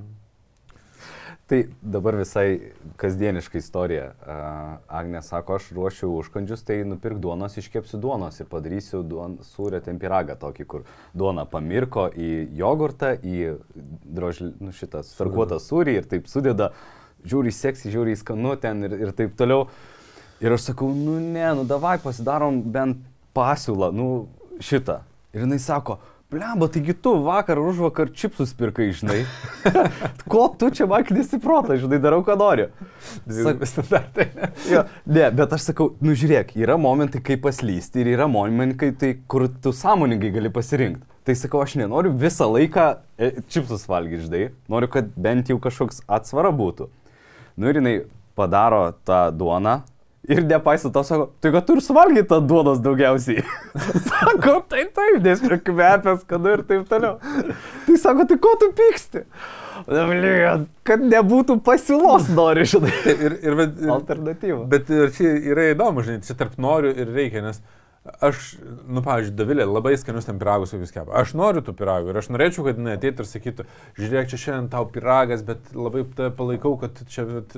[1.52, 4.06] Tai dabar visai kasdieniška istorija.
[4.88, 10.38] Agnė sako, aš ruošiu užkandžius, tai nupirk duonos, iškepsiu duonos ir padarysiu duon, sūrio tempiragą
[10.40, 16.70] tokį, kur duona pamirko į jogurtą, į drožlį, nu, šitą starkuotą sūrį ir taip sudeda,
[17.28, 19.68] žiūri seksy, žiūri skanu ten ir, ir taip toliau.
[20.40, 23.04] Ir aš sakau, nu ne, nu davai pasidarom bent
[23.36, 24.08] pasiūlą, nu
[24.64, 25.02] šitą.
[25.36, 26.00] Ir jinai sako,
[26.32, 29.26] blemba, taigi tu vakar už vakar čipsus pirkai, žinai.
[30.32, 32.70] Ko tu čia man nesiprota, žinai, darau, ką noriu.
[33.28, 34.30] Sak- standartai.
[34.72, 39.14] Jo, ne, bet aš sakau, nu žiūrėk, yra momentai, kai paslysti ir yra momentai, tai,
[39.28, 41.04] kur tu sąmoningai gali pasirinkti.
[41.28, 42.88] Tai sakau, aš nenoriu visą laiką
[43.20, 46.88] e, čipsus valgyti, žinai, noriu, kad bent jau kažkoks atsvara būtų.
[47.60, 47.96] Nu ir jinai
[48.40, 49.82] padaro tą duoną
[50.30, 53.44] ir nepaisant to, sako, tai kad tu ir suvalgy tą duonos daugiausiai.
[54.10, 57.18] sako, tai taip, nes čia kvepės, kad ir taip toliau.
[57.88, 59.26] Tai sako, tai ko tu pyksti?
[59.88, 62.94] Blin, Kad nebūtų pasiūlos, nori, žinai.
[63.10, 64.66] Ir, ir, bet, ir, Alternatyva.
[64.70, 67.62] Bet ir čia yra įdomu, žinai, čia tarp noriu ir reikia, nes
[68.22, 68.56] aš,
[68.90, 71.14] nu, pavyzdžiui, Davilė labai skanius ten piragus vis kepa.
[71.22, 73.66] Aš noriu tų piragų ir aš norėčiau, kad jinai ateitų ir sakytų,
[74.00, 76.06] žiūrėk, čia šiandien tau piragas, bet labai
[76.38, 77.58] palaikau, kad čia, bet,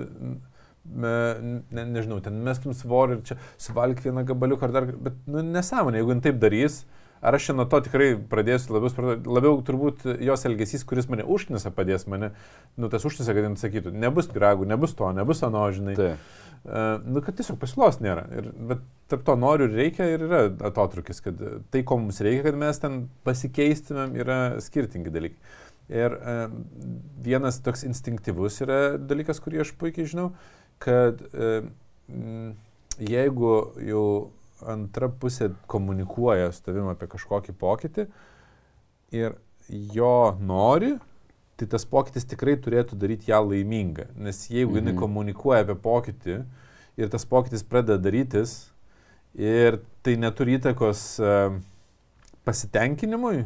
[0.84, 6.02] ne, nežinau, ten mestum svorį ir čia suvalg vieną gabaliuką ar dar, bet, nu, nesąmonė,
[6.02, 6.84] jeigu jin taip darys.
[7.24, 11.24] Ar aš čia nuo to tikrai pradėsiu labiau, supratau, labiau turbūt jos elgesys, kuris mane
[11.24, 12.34] užknisa, padės mane,
[12.76, 15.96] nu tas užknisa, kad jin sakytų, nebus piragų, nebus to, nebus ano, žinai.
[15.96, 16.34] Taip.
[16.64, 18.26] Uh, nu, kad tiesiog pasiūlos nėra.
[18.36, 21.40] Ir, bet tarp to noriu ir reikia ir yra atotrukis, kad
[21.72, 25.56] tai, ko mums reikia, kad mes ten pasikeistumėm, yra skirtingi dalykai.
[25.92, 26.44] Ir uh,
[27.24, 30.63] vienas toks instinktyvus yra dalykas, kurį aš puikiai žinau, uh,
[32.10, 32.54] m,
[33.00, 33.54] jeigu
[33.88, 34.06] jau
[34.70, 38.06] antra pusė komunikuoja su tavim apie kažkokį pokytį
[39.14, 39.36] ir
[39.94, 40.94] jo nori,
[41.60, 44.10] tai tas pokytis tikrai turėtų daryti ją laimingą.
[44.18, 44.80] Nes jeigu mhm.
[44.82, 46.38] jinai komunikuoja apie pokytį
[47.00, 48.56] ir tas pokytis pradeda darytis
[49.34, 51.04] ir tai neturi įtakos
[52.44, 53.46] pasitenkinimui,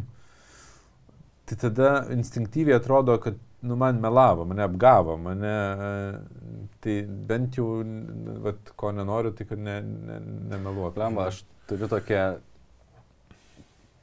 [1.47, 6.99] tai tada instinktyviai atrodo, kad nu, man melavo, mane apgavo, mane, uh, tai
[7.29, 7.69] bent jau,
[8.45, 10.19] vat, ko nenoriu, tai kad ne, ne,
[10.53, 11.01] nemeluotų.
[11.01, 12.27] Lemba, aš turiu tokią,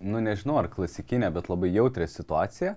[0.04, 2.74] nu nežinau, ar klasikinę, bet labai jautrę situaciją.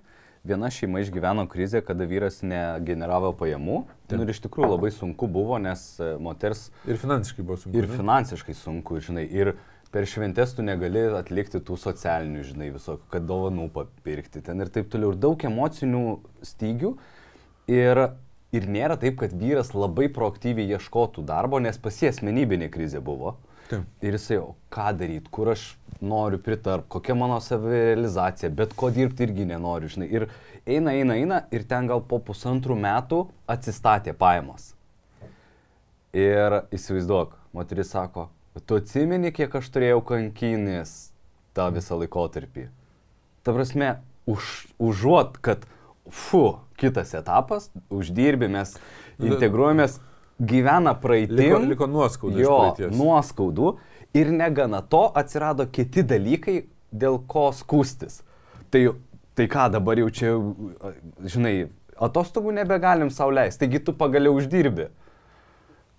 [0.47, 3.81] Viena šeima išgyveno krizę, kada vyras negeneravo pajamų.
[4.07, 4.13] Taip.
[4.15, 7.75] Nu, ir iš tikrųjų labai sunku buvo, nes e, moters Ir finansiškai buvo sunku.
[7.81, 9.25] ir finansiškai sunku, žinai.
[9.27, 9.51] Ir
[9.91, 14.89] per šventės tu negali atlikti tų socialinių, žinai, visokių, kad dovanų papirkti ten ir taip
[14.93, 15.13] toliau.
[15.13, 16.03] Ir daug emocinių
[16.45, 16.93] stygių.
[17.71, 18.03] Ir,
[18.55, 23.35] ir nėra taip, kad vyras labai proaktyviai ieškotų darbo, nes pas jį asmenybinė krizė buvo.
[23.67, 23.83] Taip.
[23.99, 29.27] Ir jisai, o ką daryti, kur aš noriu pritarp, kokia mano savirealizacija, bet ko dirbti
[29.27, 30.07] irgi nenoriu, žinai.
[30.07, 30.27] Ir
[30.63, 34.71] eina, eina, eina ir ten gal po pusantrų metų atsistatė pajamos.
[36.15, 38.29] Ir įsivaizduok, moteris sako,
[38.65, 40.93] tu atsimeni, kiek aš turėjau kankinės
[41.57, 42.67] tą visą laikotarpį.
[43.45, 43.97] Ta prasme,
[44.29, 45.65] už, užuot, kad,
[46.09, 48.75] fu, kitas etapas, uždirbi, mes
[49.19, 49.99] integruojamės,
[50.37, 51.37] gyvena praeitim.
[51.39, 52.41] Liko, liko nuoskaudų.
[52.43, 52.59] Jo,
[52.93, 53.73] nuoskaudų
[54.17, 58.21] ir negana to atsirado kiti dalykai, dėl ko skūstis.
[58.71, 58.83] Tai,
[59.35, 60.31] tai ką dabar jau čia,
[61.27, 61.55] žinai,
[61.97, 64.89] atostogų nebegalim sauliaisti, taigi tu pagaliau uždirbi.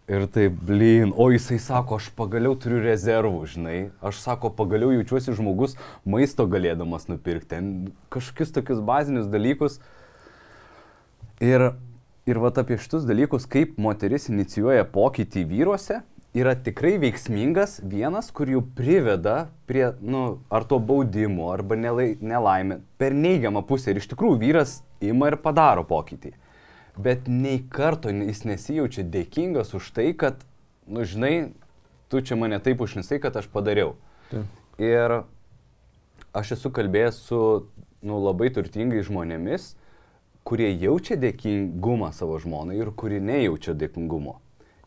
[0.09, 5.35] Ir taip, blin, o jisai sako, aš pagaliau turiu rezervų, žinai, aš sako, pagaliau jaučiuosi
[5.37, 5.77] žmogus
[6.09, 7.67] maisto galėdamas nupirkti, ten
[8.09, 9.77] kažkokius tokius bazinius dalykus.
[11.45, 11.67] Ir,
[12.25, 16.01] ir va apie šitus dalykus, kaip moteris inicijuoja pokytį vyruose,
[16.33, 22.81] yra tikrai veiksmingas vienas, kur jų priveda prie, nu, ar to baudimo, arba nelai, nelaimė,
[22.97, 23.93] per neigiamą pusę.
[23.93, 26.33] Ir iš tikrųjų vyras ima ir padaro pokytį.
[26.99, 30.43] Bet nei karto jis nesijaučia dėkingas už tai, kad,
[30.91, 31.53] nu, žinai,
[32.11, 33.95] tu čia mane taip užnisai, kad aš padariau.
[34.33, 34.49] Taip.
[34.83, 35.21] Ir
[36.37, 37.41] aš esu kalbėjęs su
[38.03, 39.73] nu, labai turtingais žmonėmis,
[40.49, 44.39] kurie jaučia dėkingumą savo žmonai ir kurie nejaučia dėkingumo.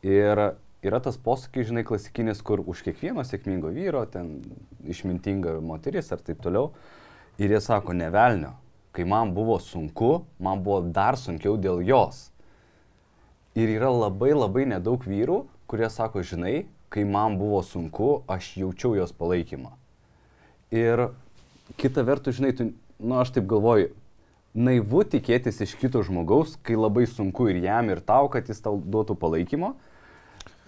[0.04, 0.42] Ir
[0.82, 4.40] yra tas posakis, žinai, klasikinis, kur už kiekvieno sėkmingo vyro, ten
[4.90, 6.72] išmintinga moteris ar taip toliau.
[7.42, 8.56] Ir jie sako, nevelnio,
[8.92, 12.30] kai man buvo sunku, man buvo dar sunkiau dėl jos.
[13.56, 18.96] Ir yra labai labai nedaug vyrų, kurie sako, žinai, kai man buvo sunku, aš jaučiau
[19.00, 19.72] jos palaikymą.
[20.72, 21.10] Ir
[21.80, 23.92] kita vertus, žinai, tu, nu aš taip galvoju,
[24.56, 28.80] naivu tikėtis iš kito žmogaus, kai labai sunku ir jam, ir tau, kad jis tau
[28.80, 29.74] duotų palaikymo.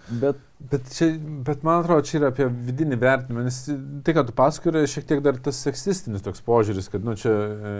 [0.08, 1.08] Bet, bet, čia,
[1.46, 3.60] bet man atrodo, čia yra apie vidinį vertinimą, nes
[4.04, 7.32] tai, ką tu pasakoji, yra šiek tiek dar tas seksistinis toks požiūris, kad, nu, čia
[7.32, 7.72] e,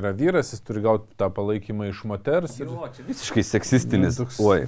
[0.00, 2.58] yra vyras, jis turi gauti tą palaikymą iš moters.
[2.58, 2.66] Ir...
[2.66, 4.18] Jo, čia visiškai seksistinis.
[4.18, 4.42] Nu, toks...
[4.42, 4.66] Oi.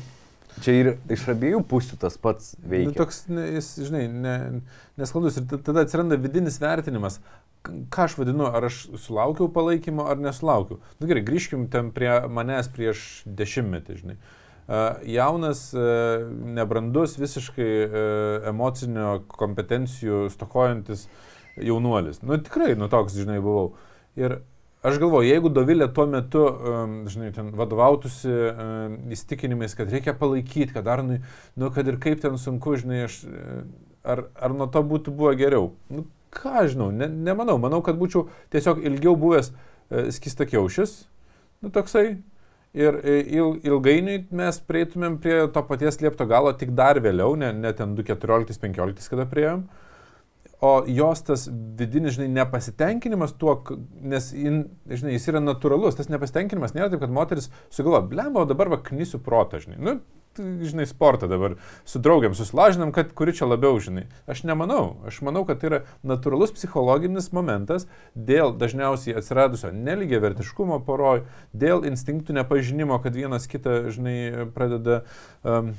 [0.61, 2.91] Čia ir iš abiejų pusių tas pats veikia.
[2.91, 4.35] Nu, toks, ne, jis, žinai, ne,
[5.01, 7.21] nesklandus ir tada atsiranda vidinis vertinimas,
[7.65, 10.81] ką aš vadinu, ar aš sulaukiau palaikymo ar nesulaukiau.
[10.99, 14.19] Na nu, gerai, grįžkim ten prie manęs prieš dešimtmetį, žinai.
[15.11, 15.71] Jaunas,
[16.57, 17.71] nebrandus, visiškai
[18.51, 21.09] emocinio kompetencijų stokojantis
[21.59, 22.21] jaunuolis.
[22.23, 23.73] Nu tikrai, nu toks, žinai, buvau.
[24.19, 24.41] Ir
[24.87, 26.45] aš galvoju, jeigu Dovilė tuo metu,
[27.11, 28.37] žinai, ten vadovautųsi
[29.17, 31.19] įstikinimais, kad reikia palaikyti, kad ar, nu,
[31.59, 33.21] nu, kad ir kaip ten sunku, žinai, aš,
[34.07, 35.73] ar, ar nuo to būtų buvo geriau.
[35.91, 37.59] Nu, ką žinau, ne, nemanau.
[37.63, 41.01] Manau, kad būčiau tiesiog ilgiau buvęs e, skistakiaušis,
[41.65, 42.21] nu toksai.
[42.79, 47.51] Ir e, il, ilgainiui mes prieitumėm prie to paties liepto galo tik dar vėliau, ne,
[47.57, 49.64] ne ten 2014-2015, kada prieėm.
[50.62, 53.57] O jos tas vidinis, žinai, nepasitenkinimas tuo,
[54.12, 58.49] nes, in, žinai, jis yra natūralus, tas nepasitenkinimas nėra taip, kad moteris sugalvo, blemba, o
[58.49, 59.81] dabar va knysiu protą, žinai.
[59.81, 59.97] Nu,
[60.39, 64.07] žinai, sportą dabar su draugiam susilažinam, kad kuri čia labiau, žinai.
[64.31, 65.01] Aš nemanau.
[65.09, 71.85] Aš manau, kad tai yra natūralus psichologinis momentas dėl dažniausiai atsiradusio neligiai vertiškumo poroj, dėl
[71.91, 75.03] instinktų nepažinimo, kad vienas kitą, žinai, pradeda
[75.43, 75.74] um,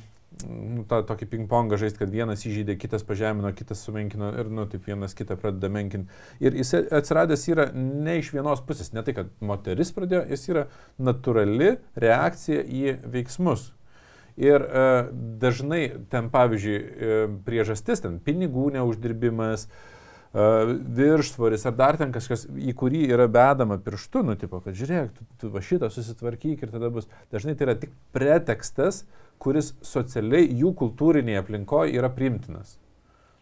[0.47, 4.87] nu, tą tokį ping-pongą žaisti, kad vienas įžeidė, kitas pažemino, kitas sumenkino ir, nu, taip
[4.87, 6.11] vienas kitą pradeda menkinti.
[6.43, 10.65] Ir jis atsiradęs yra ne iš vienos pusės, ne tai, kad moteris pradėjo, jis yra
[11.01, 13.71] natūrali reakcija į veiksmus,
[14.39, 14.83] Ir e,
[15.41, 20.45] dažnai ten, pavyzdžiui, e, priežastis, ten pinigų neuždirbimas, e,
[20.99, 25.27] viršsvoris ar dar ten kažkas, į kurį yra bedama pirštu, nu, tipo, kad žiūrėk, tu,
[25.41, 27.09] tu va šitą susitvarkyk ir tada bus.
[27.33, 29.03] Dažnai tai yra tik pretekstas,
[29.41, 32.77] kuris socialiai jų kultūrinėje aplinkoje yra primtinas.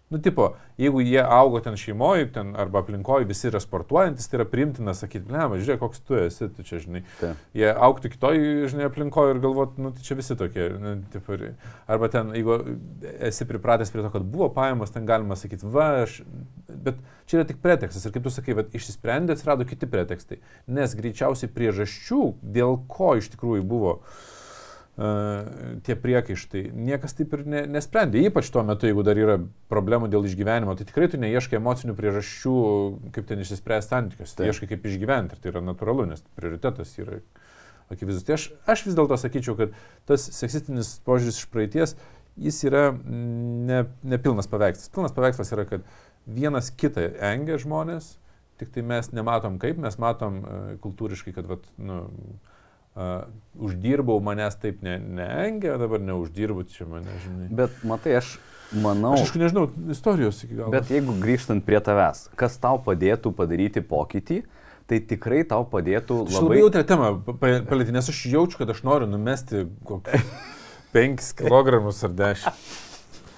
[0.10, 4.46] Nu, tipo, jeigu jie augo ten šeimoje, ten arba aplinkoje, visi yra sportuojantis, tai yra
[4.50, 7.04] primtina sakyti, ne, va, žiūrėk, koks tu esi, tu čia, žinai.
[7.20, 7.36] Ta.
[7.54, 8.40] Jie auktų kitoj,
[8.74, 10.66] žinai, aplinkoje ir galvot, nu, tai čia visi tokie.
[10.82, 11.38] Nu, tipo,
[11.86, 12.58] arba ten, jeigu
[13.30, 16.24] esi pripratęs prie to, kad buvo pajamos, ten galima sakyti, va, aš,
[16.72, 16.98] bet
[17.30, 18.10] čia yra tik pretekstas.
[18.10, 20.42] Ir kaip tu sakai, va, išsisprendė, atsirado kiti pretekstai.
[20.74, 22.24] Nes greičiausiai priežasčių,
[22.58, 24.00] dėl ko iš tikrųjų buvo
[25.00, 26.66] tie priekaištai.
[26.76, 29.38] Niekas taip ir ne, nesprendė, ypač tuo metu, jeigu dar yra
[29.72, 32.56] problemų dėl išgyvenimo, tai tikrai tu neieškai emocinių priežasčių,
[33.16, 37.22] kaip ten išsispręsti santykius, tai ieškai kaip išgyventi ir tai yra natūralu, nes prioritetas yra
[37.94, 38.26] akivaizdus.
[38.28, 39.80] Tai aš, aš vis dėlto sakyčiau, kad
[40.10, 41.96] tas seksistinis požiūris iš praeities,
[42.40, 44.92] jis yra ne, nepilnas paveikslas.
[44.92, 45.88] Pilnas paveikslas yra, kad
[46.28, 48.18] vienas kitą engia žmonės,
[48.60, 52.59] tik tai mes nematom kaip, mes matom uh, kultūriškai, kad vat, nu, uh,
[52.96, 57.50] uždirbau, manęs taip ne, neengia, dabar neuždirbu čia mane, žinai.
[57.62, 58.36] Bet matai, aš
[58.76, 59.14] manau.
[59.16, 60.72] Aš aišku nežinau istorijos iki galo.
[60.74, 64.42] Bet jeigu grįžtant prie tavęs, kas tau padėtų padaryti pokytį,
[64.90, 66.34] tai tikrai tau padėtų labai...
[66.34, 70.30] Aš labai jautrę temą palėti, nes aš jaučiu, kad aš noriu numesti kokius
[70.96, 72.72] 5 kg ar 10.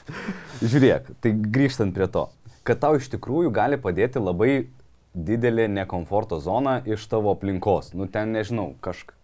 [0.72, 2.30] Žiūrėk, tai grįžtant prie to,
[2.68, 4.54] kad tau iš tikrųjų gali padėti labai
[5.12, 7.92] didelė nekomforto zona iš tavo aplinkos.
[7.98, 9.21] Nu ten nežinau, kažkas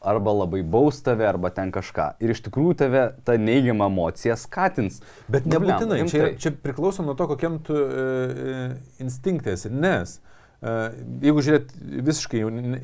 [0.00, 2.12] arba labai baus tave, arba ten kažką.
[2.22, 5.00] Ir iš tikrųjų tave ta neigiama emocija skatins.
[5.30, 8.06] Bet nebūtinai, čia, čia priklauso nuo to, kokiam tu e,
[8.54, 8.58] e
[9.04, 10.18] instinktai esi, nes
[10.58, 11.68] jeigu žiūrėt
[12.08, 12.40] visiškai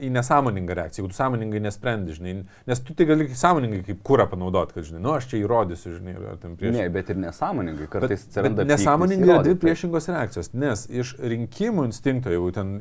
[0.06, 2.34] į nesąmoningą reakciją, jeigu tu sąmoningai nesprendi, žinai,
[2.70, 6.14] nes tu tai gali sąmoningai kaip kūrą panaudoti, kad, žinai, nu aš čia įrodysiu, žinai,
[6.30, 6.76] ar ten prieš.
[6.76, 8.68] Ne, bet ir nesąmoningai, kartais atsiranda.
[8.70, 12.76] Nesąmoningai yra dvi priešingos reakcijos, nes iš rinkimų instinkto, jeigu ten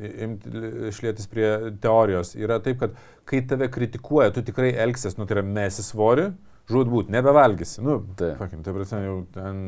[0.92, 1.50] išlėtis prie
[1.82, 2.94] teorijos, yra taip, kad
[3.26, 6.30] kai tave kritikuoja, tu tikrai elgsies, nu tai yra mesi svorį,
[6.70, 7.82] žudbūt, nebevalgysi.
[7.84, 8.38] Nu, taip.
[8.40, 9.58] Sakim, tai prasme, jau ten.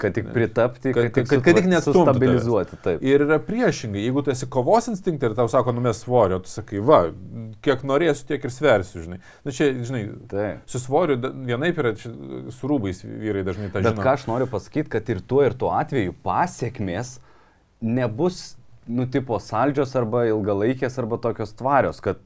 [0.00, 2.78] Kad tik pritapti, kad, kad, kad, kad tik nestabilizuoti.
[2.84, 3.04] Taip.
[3.08, 6.82] Ir yra priešingai, jeigu tu esi kovos instinktai ir tau sako, numės svorio, tu sakai,
[6.84, 7.00] va,
[7.64, 9.20] kiek norėsiu, tiek ir sversiu, žinai.
[9.22, 10.66] Na nu, čia, žinai, taip.
[10.68, 13.94] su svoriu vienaip yra, su rūbais vyrai dažnai tą žino.
[13.94, 17.16] Bet ką aš noriu pasakyti, kad ir tuo ir tuo atveju pasiekmės
[17.82, 18.58] nebus,
[18.92, 22.20] nu, tipo, saldžios arba ilgalaikės arba tokios tvarios, kad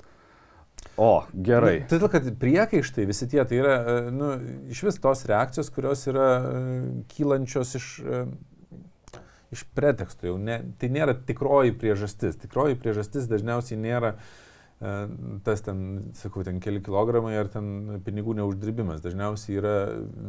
[0.97, 1.11] O,
[1.44, 1.82] gerai.
[1.82, 4.30] Nu, Todėl, kad priekaištai visi tie, tai yra, e, nu,
[4.72, 6.62] iš vis tos reakcijos, kurios yra e,
[7.12, 8.22] kylančios iš, e,
[9.53, 10.30] iš pretekstų.
[10.30, 12.40] Jau ne, tai nėra tikroji priežastis.
[12.40, 14.16] Tikroji priežastis dažniausiai nėra
[15.40, 15.78] tas ten,
[16.20, 18.99] sakau, ten keli kilogramai ar ten pinigų neuždirbimas.
[19.01, 19.72] Dažniausiai yra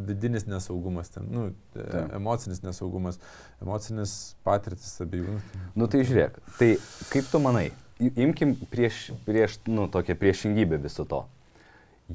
[0.08, 2.14] vidinis nesaugumas, ten, nu, Taip.
[2.16, 3.20] emocinis nesaugumas,
[3.60, 4.14] emocinis
[4.48, 5.36] patirtis abiejų.
[5.76, 6.70] Nu tai žiūrėk, tai
[7.12, 7.66] kaip tu manai,
[8.00, 11.26] imkim prieš, prieš nu, tokią priešingybę viso to.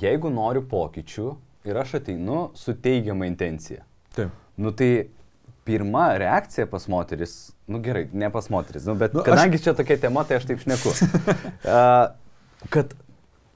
[0.01, 1.27] Jeigu noriu pokyčių
[1.69, 3.85] ir aš ateinu su teigiama intencija,
[4.17, 4.33] Taip.
[4.57, 5.09] nu tai
[5.65, 9.63] pirma reakcija pas moteris, nu gerai, ne pas moteris, nu, bet Nu, kadangi aš...
[9.63, 10.91] čia tokia tema, tai aš taip šneku.
[10.95, 12.11] uh,
[12.73, 12.95] kad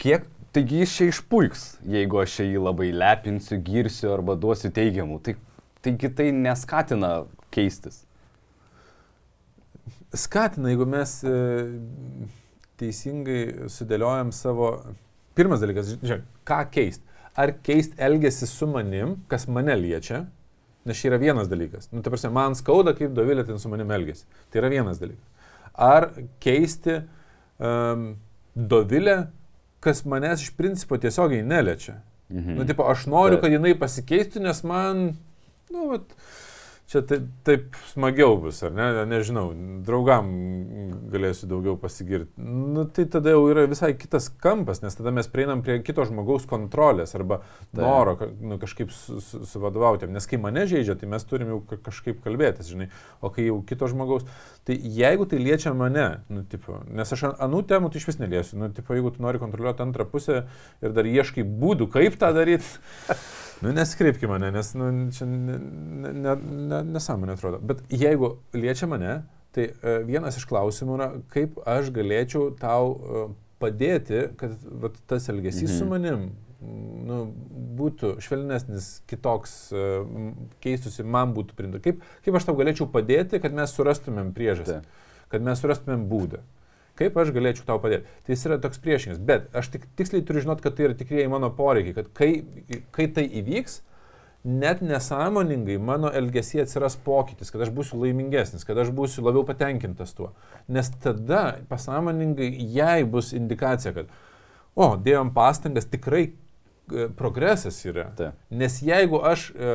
[0.02, 1.64] kiek, taigi jis čia išpuiks,
[1.96, 5.36] jeigu aš jį labai lepinsiu, girsiu arba duosiu teigiamų, tai,
[5.82, 7.12] taigi tai neskatina
[7.54, 8.05] keistis.
[10.20, 11.34] Skatina, jeigu mes e,
[12.80, 14.72] teisingai sudėliojam savo...
[15.36, 17.02] Pirmas dalykas, žiūrėk, ką keist.
[17.36, 20.22] Ar keist elgesį su manim, kas mane liečia,
[20.88, 21.90] nes čia yra vienas dalykas.
[21.92, 24.24] Nu, ta prasme, man skauda, kaip Dovilė ten su manim elgesi.
[24.48, 25.50] Tai yra vienas dalykas.
[25.76, 26.08] Ar
[26.40, 27.02] keisti
[27.60, 28.14] um,
[28.56, 29.18] Dovilę,
[29.84, 31.98] kas manęs iš principo tiesiogiai neliečia.
[32.32, 32.56] Mhm.
[32.56, 33.44] Nu, tipo, aš noriu, Taip.
[33.44, 35.04] kad jinai pasikeistų, nes man,
[35.70, 36.16] nu, vat,
[36.86, 39.48] čia taip, taip smagiau bus, ar ne, nežinau,
[39.86, 40.28] draugam
[41.10, 42.30] galėsiu daugiau pasigirti.
[42.38, 46.46] Nu, tai tada jau yra visai kitas kampas, nes tada mes prieinam prie kito žmogaus
[46.50, 47.80] kontrolės arba Taip.
[47.82, 50.06] noro nu, kažkaip su, su, suvadovauti.
[50.10, 52.88] Nes kai mane žaidžia, tai mes turim jau ka- kažkaip kalbėtis, žinai,
[53.20, 54.26] o kai jau kito žmogaus,
[54.66, 58.20] tai jeigu tai liečia mane, nu, tipo, nes aš an- anų temų tai iš vis
[58.22, 60.44] neliesiu, nu, tipo, jeigu tu nori kontroliuoti antrą pusę
[60.82, 62.78] ir dar ieškai būdų, kaip tą daryti,
[63.64, 66.34] Nu, neskreipki mane, nes nu, čia ne, ne, ne,
[66.70, 67.60] ne, nesąmonė atrodo.
[67.64, 69.22] Bet jeigu liečia mane,
[69.56, 73.22] tai e, vienas iš klausimų yra, kaip aš galėčiau tau e,
[73.62, 75.78] padėti, kad vat, tas elgesys Mhm.
[75.78, 77.20] su manim mm, nu,
[77.80, 79.86] būtų švelnesnis, kitoks, e,
[80.64, 81.80] keistusi, man būtų priimta.
[81.84, 84.82] Kaip, kaip aš tau galėčiau padėti, kad mes surastumėm priežastį,
[85.32, 86.44] kad mes surastumėm būdą.
[86.96, 88.08] Kaip aš galėčiau tau padėti?
[88.24, 91.28] Tai jis yra toks priešingas, bet aš tik tiksliai turiu žinoti, kad tai yra tikrieji
[91.32, 92.30] mano poreikiai, kad kai,
[92.96, 93.82] kai tai įvyks,
[94.46, 100.14] net nesąmoningai mano elgesyje atsiras pokytis, kad aš būsiu laimingesnis, kad aš būsiu labiau patenkintas
[100.14, 100.30] tuo.
[100.70, 104.12] Nes tada pasąmoningai jai bus indikacija, kad,
[104.78, 108.06] o, dėjom pastangas, tikrai e, progresas yra.
[108.16, 108.38] Taip.
[108.54, 109.74] Nes jeigu aš e,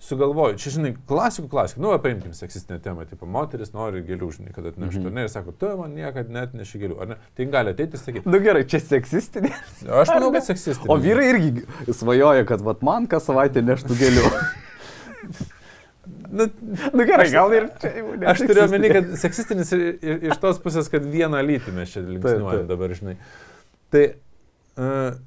[0.00, 4.64] sugalvoju, čia žinai, klasikų klasikų, nu, paimkim seksistinę temą, tipo, moteris nori gėlių, žinai, kad
[4.70, 5.06] atneštų, Mhm.
[5.10, 5.14] mhm.
[5.18, 7.16] ne, ir sako, tu man niekada net neši gėlių, ar ne?
[7.36, 9.52] Tai gali ateiti ir sakyti, Nu gerai, čia seksistinė.
[10.00, 10.88] aš manau, kad seksistinė.
[10.88, 14.24] O vyrai irgi svajoja, kad vat, man kas savaitę neštų gėlių.
[16.32, 16.46] Nu,
[16.94, 18.26] nu gerai, gal ir čia jau ne.
[18.30, 22.00] Aš turiu omeny, kad seksistinis ir, ir iš tos pusės, kad vieną lytį mes čia
[22.04, 22.12] taip.
[22.14, 23.16] linksniuojam dabar, žinai.
[23.90, 24.02] Tai
[24.78, 25.18] uh,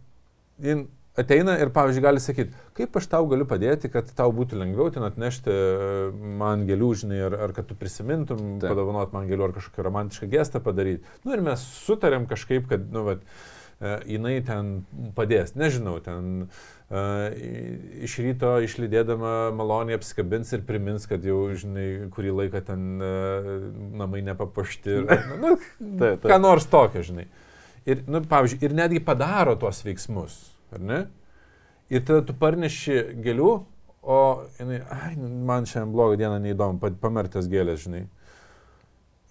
[0.63, 0.86] jin
[1.18, 5.05] ateina ir, pavyzdžiui, gali sakyti, kaip aš tau galiu padėti, kad tau būtų lengviau ten
[5.05, 6.11] atnešti e,
[6.41, 8.70] man gėlių, žinai, ar, ar kad tu prisimintum, Taip.
[8.74, 11.03] padovanot man gėlių, ar kažkokį romantišką gestą padaryti.
[11.26, 13.22] Nu ir mes sutarėm kažkaip, kad, nu, vat,
[13.80, 14.80] e, jinai ten
[15.18, 16.84] padės, nežinau, ten uh,
[18.05, 22.84] iš ryto išlydėdama maloniai apsikabins ir primins, kad jau, žinai, kurį laiką ten
[23.97, 24.97] namai nepapuošti.
[24.99, 25.07] ir-
[25.41, 26.28] Nu, Taip, taip.
[26.30, 27.26] ką nors tokio, žinai.
[27.86, 30.99] Ir, nu, pavyzdžiui, ir netgi padaro tuos veiksmus, ar ne?
[31.93, 33.51] Ir tada tu parneši gėlių,
[34.03, 34.19] o
[34.59, 38.03] jinai, ai, man šiandien blogą dieną neįdomu, pa- pamerktas gėlės, žinai.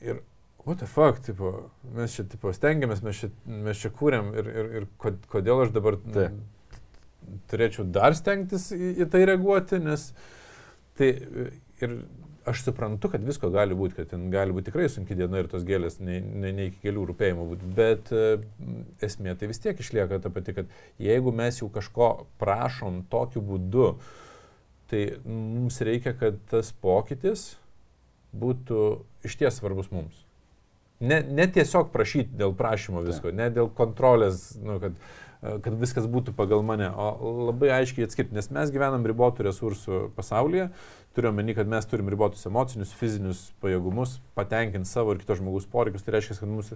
[0.02, 0.22] Ir,
[0.64, 3.30] what the fuck, tipo, mes čia, tipo, stengiamės, mes čia,
[3.66, 6.38] mes čia kūrėm ir, ir, ir kod- kodėl aš dabar Taip.
[7.50, 10.08] turėčiau dar stengtis į, į tai reaguoti, nes
[10.98, 11.12] tai
[11.82, 11.98] ir
[12.46, 15.64] aš suprantu, kad visko gali būti, kad ten gali būti tikrai sunki diena ir tos
[15.66, 18.24] gėlės ne, ne, ne iki kelių rūpėjimų būti, bet e,
[19.04, 20.72] esmė tai vis tiek išlieka ta pati, kad
[21.02, 22.10] jeigu mes jau kažko
[22.42, 23.92] prašom tokiu būdu,
[24.92, 27.52] tai mums reikia, kad tas pokytis
[28.36, 28.82] būtų
[29.28, 30.24] išties svarbus mums.
[31.02, 34.98] Ne, ne tiesiog prašyti dėl prašymo visko, ne dėl kontrolės, nu, kad,
[35.42, 40.02] e, kad viskas būtų pagal mane, o labai aiškiai atskirti, nes mes gyvenam ribotų resursų
[40.18, 40.68] pasaulyje,
[41.16, 46.04] turiu omeny, kad mes turim ribotus emocinius, fizinius pajėgumus, patenkinti savo ir kito žmogaus poreikius,
[46.06, 46.72] tai reiškia, kad mums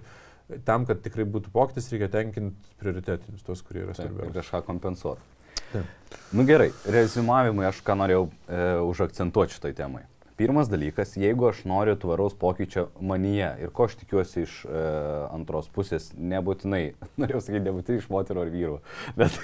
[0.67, 4.35] tam, kad tikrai būtų pokytis, reikia tenkinti prioritetinius, tos, kurie yra Taip, ir svarbiausi.
[4.39, 5.33] kažką kompensuoti.
[5.71, 6.19] Taip.
[6.31, 10.05] Nu gerai, rezumavimui aš ką norėjau e, užakcentuoti šitai temai.
[10.37, 14.83] Pirmas dalykas, jeigu aš noriu tvaraus pokyčio manyje ir ko aš tikiuosi iš e,
[15.33, 16.83] antros pusės, nebūtinai,
[17.21, 18.77] norėjau sakyti, nebūtinai iš moterų ar vyrų,
[19.17, 19.39] bet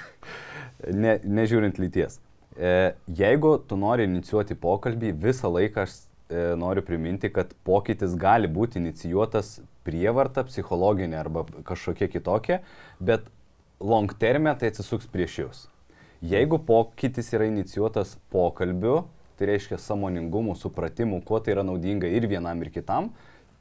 [1.04, 2.22] ne, nežiūrint lyties.
[2.58, 5.96] E, jeigu tu nori inicijuoti pokalbį, visą laiką aš
[6.30, 12.62] e, noriu priminti, kad pokytis gali būti inicijuotas prievarta, psichologinė arba kažkokia kitokia,
[13.02, 13.26] bet
[13.82, 15.66] long terme tai atsisuks prieš jūs.
[16.24, 19.02] Jeigu pokytis yra inicijuotas pokalbiu,
[19.36, 23.10] tai reiškia samoningumu, supratimu, kuo tai yra naudinga ir vienam, ir kitam,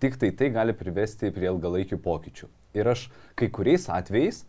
[0.03, 2.51] tik tai tai gali privesti prie ilgalaikių pokyčių.
[2.77, 4.45] Ir aš kai kuriais atvejais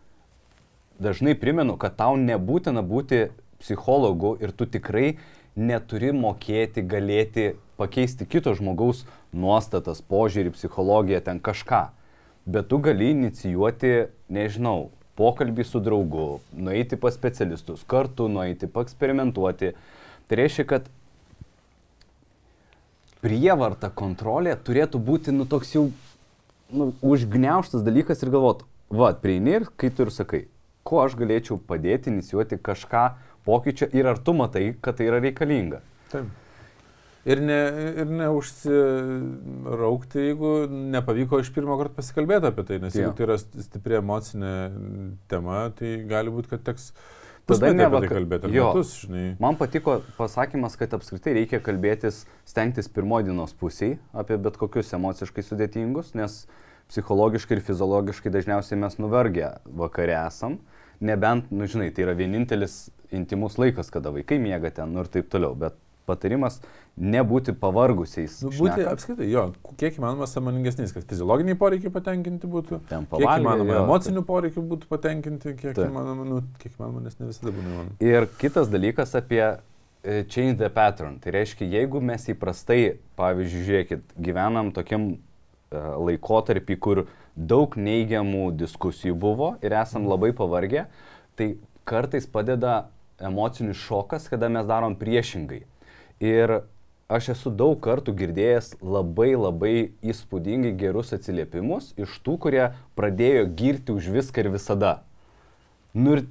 [1.02, 3.30] dažnai primenu, kad tau nebūtina būti
[3.64, 5.16] psichologu ir tu tikrai
[5.56, 9.04] neturi mokėti, galėti pakeisti kito žmogaus
[9.34, 11.86] nuostatas, požiūrį, psichologiją, ten kažką.
[12.46, 19.74] Bet tu gali inicijuoti, nežinau, pokalbį su draugu, nueiti pas specialistus, kartu nueiti, paeksperimentuoti.
[20.28, 20.90] Tai reiškia, kad
[23.24, 25.86] prievarta, kontrolė turėtų būti, nu, toks jau,
[26.74, 30.48] nu, užgneuštas dalykas ir galvot, va, prieini ir kai tu ir sakai,
[30.84, 33.06] kuo aš galėčiau padėti inicijuoti kažką
[33.46, 35.80] pokyčio ir ar tu matai, kad tai yra reikalinga.
[36.14, 36.26] Taip.
[37.24, 37.58] Ir, ne,
[38.04, 43.16] ir neužsiraukti, jeigu nepavyko iš pirmo karto pasikalbėti apie tai, nes jeigu Jo.
[43.16, 44.56] tai yra stipri emocinė
[45.32, 48.66] tema, tai gali būti, kad teks Tada pusmetį ne apie tai kalbėti, jo.
[48.72, 49.24] metus, žinai.
[49.44, 55.44] Man patiko pasakymas, kad apskritai reikia kalbėtis, stengtis pirmoji dienos pusiai apie bet kokius emociškai
[55.48, 56.32] sudėtingus, nes
[56.92, 59.48] psichologiškai ir fiziologiškai dažniausiai mes nuvargę
[59.80, 60.60] vakare esam,
[61.04, 62.74] nebent, nu žinai, tai yra vienintelis
[63.16, 66.60] intimus laikas, kada vaikai miega ten nu, ir taip toliau, bet patarimas
[67.00, 68.36] nebūti pavargusiais.
[68.44, 68.92] Nu, būti šnekant.
[68.92, 69.46] apskritai, jo,
[69.80, 74.90] kiek įmanoma samoningesnis, kad fiziologiniai poreikiai patenkinti būtų, Ten kiek įmanoma jo, emocinių poreikių būtų
[74.92, 75.88] patenkinti, kiek Taip.
[75.88, 77.98] įmanoma, nu, kiek įmanoma, nes ne visada būna įmanoma.
[78.04, 81.18] Ir kitas dalykas apie e, change the pattern.
[81.24, 82.82] Tai reiškia, jeigu mes įprastai,
[83.20, 85.18] pavyzdžiui, žiūrėkit, gyvenam tokiam e,
[85.80, 90.86] laikotarpį, kur daug neigiamų diskusijų buvo ir esam labai pavargę,
[91.40, 91.56] tai
[91.90, 92.84] kartais padeda
[93.20, 95.64] emocinis šokas, kada mes darom priešingai.
[96.24, 96.62] Ir
[97.12, 99.74] aš esu daug kartų girdėjęs labai labai
[100.06, 102.64] įspūdingai gerus atsiliepimus iš tų, kurie
[102.98, 104.94] pradėjo girti už viską ir visada.
[105.94, 106.24] Nu ir,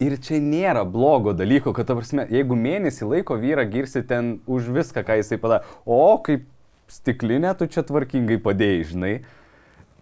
[0.00, 4.70] ir čia nėra blogo dalyko, kad, ta prasme, jeigu mėnesį laiko vyrą girsi ten už
[4.72, 6.46] viską, ką jisai padarė, o kaip
[6.92, 9.14] stiklinė tu čia tvarkingai padėjai, žinai.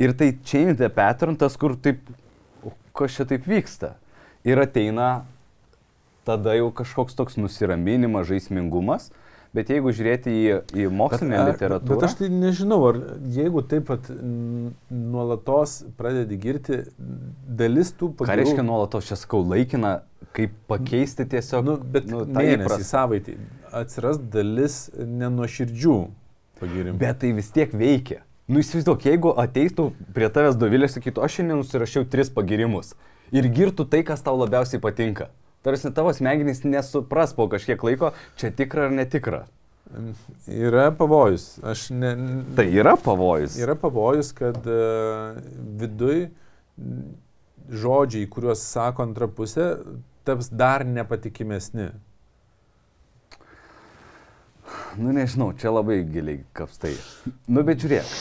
[0.01, 2.01] Ir tai change the pattern, tas, kur taip,
[2.97, 3.97] kas čia taip vyksta.
[4.47, 5.27] Ir ateina
[6.31, 9.11] tada jau kažkoks toks nusiraminimas, žaismingumas.
[9.51, 10.43] Bet jeigu žiūrėti į,
[10.79, 11.97] į mokslinę ar- literatūrą.
[11.97, 12.99] Bet aš tai nežinau, ar
[13.35, 14.07] jeigu taip pat
[14.91, 16.79] nuolatos pradedi girti,
[17.59, 20.03] dalis tų Ką reiškia nuolatos, čia sakau, laikina,
[20.37, 21.67] kaip pakeisti tiesiog.
[21.67, 23.37] Nu, bet nu, mėnesį, savaitį
[23.83, 25.97] atsiras dalis nenuoširdžių
[26.63, 26.99] pagirimų.
[27.03, 28.23] Bet tai vis tiek veikia.
[28.51, 32.95] Nu įsivaizduok, jeigu ateitų prie tavęs dovilė ir sakytų, aš šiandien nusirašiau tris pagirimus
[33.31, 35.29] ir girtų tai, kas tau labiausiai patinka.
[35.63, 39.45] Tarsi tavo smegenys nesupras po kažkiek laiko, čia tikra ar netikra.
[40.47, 41.59] Yra pavojus.
[41.67, 42.15] Aš ne,
[42.57, 43.59] Tai yra pavojus.
[43.61, 45.37] Yra pavojus, kad uh,
[45.81, 46.29] viduj
[47.71, 49.73] žodžiai, kuriuos sako antra pusė,
[50.25, 51.91] taps dar nepatikimesni.
[54.99, 56.95] Nu nežinau, čia labai giliai kapstai.
[57.51, 58.15] Nu bet žiūrėk.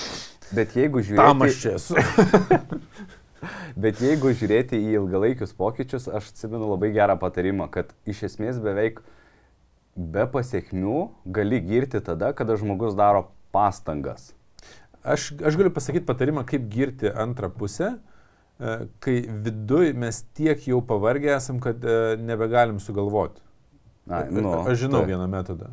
[0.58, 1.98] Bet jeigu Tam aš čia esu.
[3.80, 9.02] bet jeigu žiūrėti į ilgalaikius pokyčius, aš atsimenu labai gerą patarimą, kad iš esmės beveik
[9.96, 11.00] be pasiekmių
[11.36, 14.34] gali girti tada, kada žmogus daro pastangas.
[15.04, 17.94] Aš, aš galiu pasakyti patarimą, kaip girti antrą pusę,
[18.60, 23.42] e, kai viduj mes tiek jau pavargę esam, kad e, nebegalim sugalvoti.
[24.10, 25.14] A- nu, aš žinau taip.
[25.14, 25.72] vieną metodą.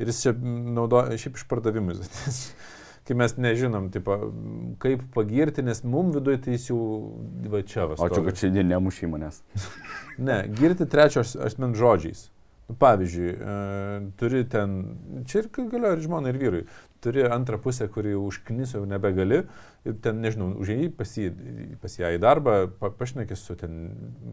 [0.00, 2.00] Ir jis čia naudoja, šiaip išpardavimais.
[3.10, 4.14] Kai mes nežinom, tipo,
[4.78, 6.76] kaip pagirti, nes mum viduje tai jis jau
[7.50, 7.96] va čia va.
[7.96, 8.26] O čia, stovi.
[8.28, 9.40] kad čia nemušy manęs.
[10.28, 12.28] Ne, girti trečio as- asmens žodžiais.
[12.68, 13.54] Nu, pavyzdžiui, e,
[14.20, 14.76] turi ten,
[15.26, 16.60] čia ir galioja ir žmonai, ir vyrui,
[17.02, 19.40] turi antrą pusę, kuri užknis jau nebegali,
[19.82, 21.32] ir ten, nežinau, užėjai pas, jį,
[21.82, 23.80] pas ją į darbą, pa, pašnekės su ten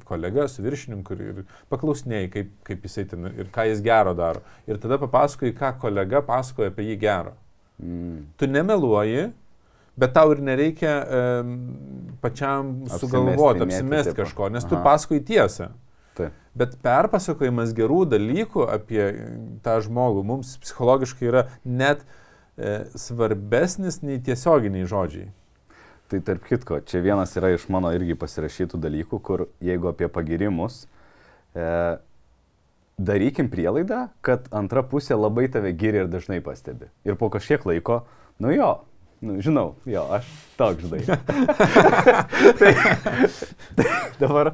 [0.05, 4.45] kolega, su viršininku ir, ir paklausinėjai, kaip, kaip jisai ten ir ką jis gero daro.
[4.69, 7.33] Ir tada papasakoji, ką kolega pasakoja apie jį gero.
[7.77, 8.23] Mm.
[8.37, 9.27] Tu nemeluoji,
[9.97, 11.57] bet tau ir nereikia um,
[12.21, 14.83] pačiam sugalvoti, apsimesti kažko, nes tu Aha.
[14.85, 15.71] pasakoji tiesą.
[16.17, 16.37] Taip.
[16.57, 19.03] Bet perpasakojimas gerų dalykų apie
[19.65, 22.01] tą žmogų mums psichologiškai yra net
[22.57, 25.27] e, svarbesnis nei tiesioginiai žodžiai.
[26.09, 30.85] Tai tarp kitko, čia vienas yra iš mano irgi pasirašytų dalykų, kur jeigu apie pagirimus,
[31.53, 31.67] e,
[32.97, 36.89] darykim prielaidą, kad antra pusė labai tave giri ir dažnai pastebi.
[37.05, 38.01] Ir po kažkiek laiko,
[38.41, 38.71] nu jo,
[39.21, 41.03] nu, žinau, jo, aš toks žinai.
[42.59, 42.73] tai,
[43.77, 44.53] tai dabar,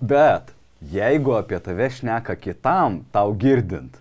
[0.00, 0.52] bet
[0.92, 3.96] jeigu apie tave šneka kitam, tau girdint,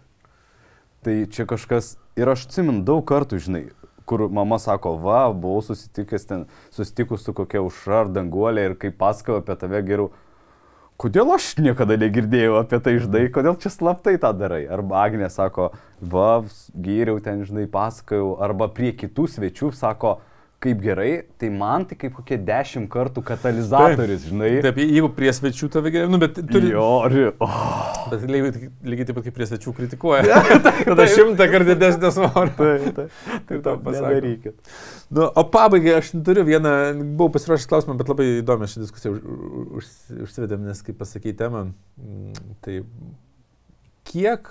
[1.05, 3.63] tai čia kažkas, ir aš atsimenu daug kartų, žinai,
[4.05, 6.45] kur mama sako, va, buvau susitikęs ten,
[6.75, 10.11] susitikus su kokia užra ar danguolė ir kai pasakau apie tave geriau,
[11.01, 14.63] kodėl aš niekada negirdėjau apie tai, žinai, kodėl čia slaptai tą darai.
[14.71, 16.43] Arba Agnė sako, va,
[16.75, 20.17] gyriau ten, žinai, pasakojau, arba prie kitų svečių sako,
[20.63, 24.51] kaip gerai, tai man tai kaip kokie dešimt kartų katalizatorius, žinai.
[24.65, 26.71] Taip, jeigu prie svečių tave geriau, nu, bet turi...
[26.73, 27.15] Jo, ar...
[27.43, 30.41] Oh, Bet lygiai, lygiai taip pat kaip prie svečių kritikuoja.
[30.89, 32.53] Tada šimtą kartų didesnė svorio.
[32.57, 33.07] tai, tai,
[33.49, 34.57] Tai to nedarykit.
[35.13, 36.73] Nu, o pabaigai aš turiu vieną,
[37.17, 39.23] buvau pasiruošęs klausimą, bet labai įdomi ši diskusija už,
[39.79, 39.89] už,
[40.27, 41.67] užsivedėm, nes kaip pasakyti temą,
[42.65, 42.81] tai
[44.09, 44.49] kiek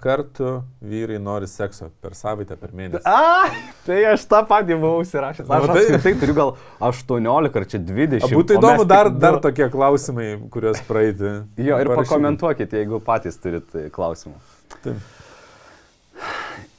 [0.00, 0.50] kartų
[0.84, 3.02] vyrai nori sekso per savaitę, per mėnesį?
[3.08, 3.50] A,
[3.86, 5.46] tai aš tą patį buvau užsirašęs.
[5.48, 5.84] Na, Aš matai?
[5.84, 6.52] apskritai turiu gal
[6.90, 8.26] 18 ar čia 20.
[8.26, 9.20] O būtų įdomu dar, du.
[9.22, 11.32] dar tokie klausimai, kuriuos praeiti.
[11.60, 12.02] Jo, ir Parašykit.
[12.02, 14.38] pakomentuokit, jeigu patys turit e, klausimų.
[14.84, 15.00] Taip.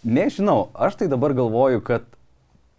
[0.03, 2.05] Nežinau, aš tai dabar galvoju, kad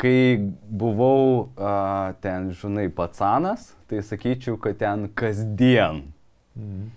[0.01, 6.07] kai buvau a, ten, žinai, patsanas, tai sakyčiau, kad ten kasdien.
[6.57, 6.89] Mhm.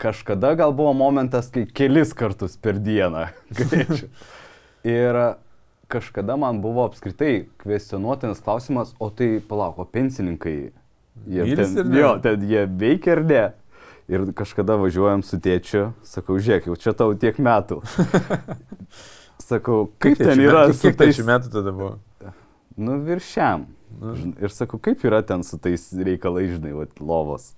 [0.00, 3.26] Kažkada gal buvo momentas, kai kelis kartus per dieną.
[3.58, 4.08] galėčiau.
[4.88, 5.18] Ir
[5.92, 10.54] kažkada man buvo apskritai kvestionuotinas klausimas, o tai palauk, o pensininkai,
[11.26, 13.42] jie, Mylis ten, jo, ten jie veikia ar ne?
[14.10, 17.82] Ir kažkada važiuojam su tėčiu, sakau, žiūrėk, jau čia tau tiek metų.
[19.50, 21.16] Sakau, kaip tai ten yra metų- Kiek tai tais...
[21.18, 21.92] šių metų tada buvo?
[22.80, 23.64] Nu, viršiam.
[23.98, 24.12] Nu.
[24.14, 27.48] Žin- Ir sakau, kaip yra ten su tais reikalais, žinai, vat, lovos.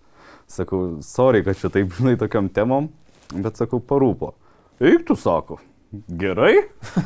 [0.51, 2.91] Sakau, sorry, kad čia taip, žinai, tokiam temom,
[3.33, 4.35] bet sakau, parūpo.
[4.83, 5.61] Eik tu, sako.
[6.09, 6.55] Gerai.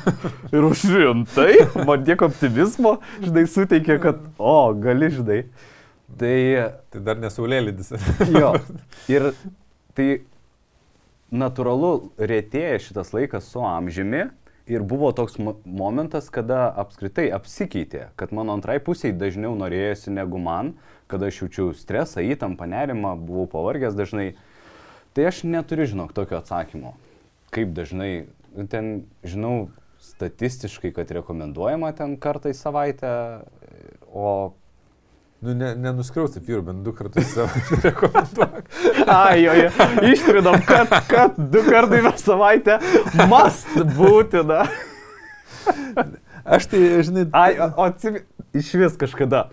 [0.55, 1.53] Ir už rimtai,
[1.89, 5.41] man tiek optimizmo, žinai, suteikė, kad, o, gali, žinai.
[6.17, 6.35] Tai,
[6.95, 7.91] Tai dar nesaulėlydis.
[8.41, 8.53] jo.
[9.11, 9.33] Ir
[9.99, 10.09] tai
[11.35, 14.29] natūralu, rėtėja šitas laikas su amžiumi.
[14.67, 20.41] Ir buvo toks mo- momentas, kada apskritai apsikeitė, kad mano antrai pusiai dažniau norėjosi negu
[20.43, 20.73] man,
[21.11, 24.35] kada aš jaučiu stresą, įtampą, nerimą, buvau pavargęs dažnai.
[25.17, 26.95] Tai aš neturiu, žinok, tokio atsakymo.
[27.55, 28.27] Kaip dažnai,
[28.73, 29.71] ten, žinau,
[30.03, 33.11] statistiškai, kad rekomenduojama ten kartą į savaitę,
[34.13, 34.55] o
[35.45, 38.71] Nu, ne, nenuskriausti vyrų, bent du kartus savo rekomenduok.
[39.05, 39.69] Ai, jo, jo.
[40.09, 42.79] Ištrinam, kad, kad du kartai per savaitę
[43.29, 44.65] must būtina.
[46.57, 48.25] Aš tai, žinai, Ai, o, o atsimi,
[48.57, 49.45] iš vis kažkada.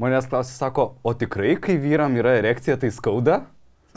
[0.00, 3.40] Manęs klausė, sako, o tikrai, kai vyram yra erekcija, tai skauda?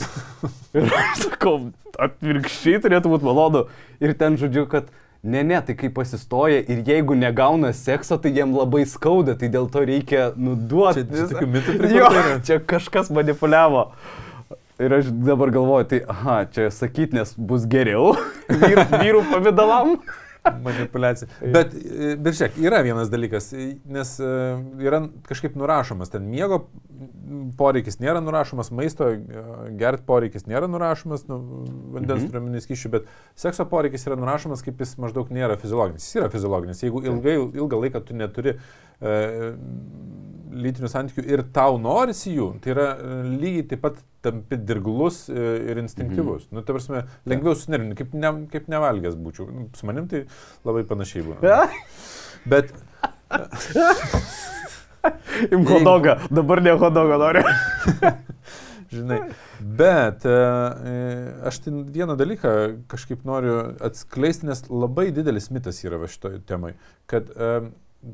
[0.76, 1.58] Ir aš sakau,
[2.00, 3.66] atvirkščiai turėtų būti malonu.
[4.00, 4.88] Ir ten žodžiu, kad
[5.20, 9.68] ne, ne, tai kai pasistoja ir jeigu negauna sekso, tai jiem labai skauda, tai dėl
[9.68, 11.04] to reikia nuduoti.
[11.10, 12.08] Čia- čia mitų Jo,
[12.48, 13.90] čia kažkas manipuliavo.
[14.80, 18.14] Ir aš dabar galvoju, tai, aha, čia sakyt, nes bus geriau
[18.62, 19.98] vyrų, vyrų pavydalam.
[20.64, 21.28] Manipulacija.
[21.54, 24.30] Bet, e, žiūrėk, yra vienas dalykas, e, nes e,
[24.86, 26.62] yra kažkaip nurašomas, ten miego
[27.60, 29.08] poreikis nėra nurašomas, maisto
[29.80, 31.38] gert poreikis nėra nurašomas, nu,
[31.94, 32.30] vandens Mhm.
[32.32, 36.08] turiuomenį skyšių, bet sekso poreikis yra nurašomas, kaip jis maždaug nėra fiziologinis.
[36.08, 36.82] Jis yra fiziologinis.
[36.82, 38.60] Jeigu ilgai, ilgą laiką tu neturi e,
[40.50, 42.94] lytinių santykių ir tau norisi jų, tai yra e,
[43.30, 43.94] lygiai taip pat
[44.24, 45.34] tampi dirglus e,
[45.70, 46.42] ir instinktyvus.
[46.48, 46.56] Mhm.
[46.56, 46.98] Nu, ta prasme,
[47.30, 49.44] lengviau sunervinti, kaip, ne, kaip nevalgęs būčiau.
[49.54, 50.20] Nu, Su manim tai
[50.68, 51.40] labai panašiai būna.
[52.50, 52.66] Bet
[55.54, 57.44] Im hodogą, dabar ne hodogą noriu.
[58.90, 59.20] Žinai,
[59.78, 60.94] bet e, e,
[61.46, 62.50] aš tai vieną dalyką
[62.90, 63.54] kažkaip noriu
[63.86, 66.72] atskleisti, nes labai didelis mitas yra va šitoje temai,
[67.10, 67.52] kad e,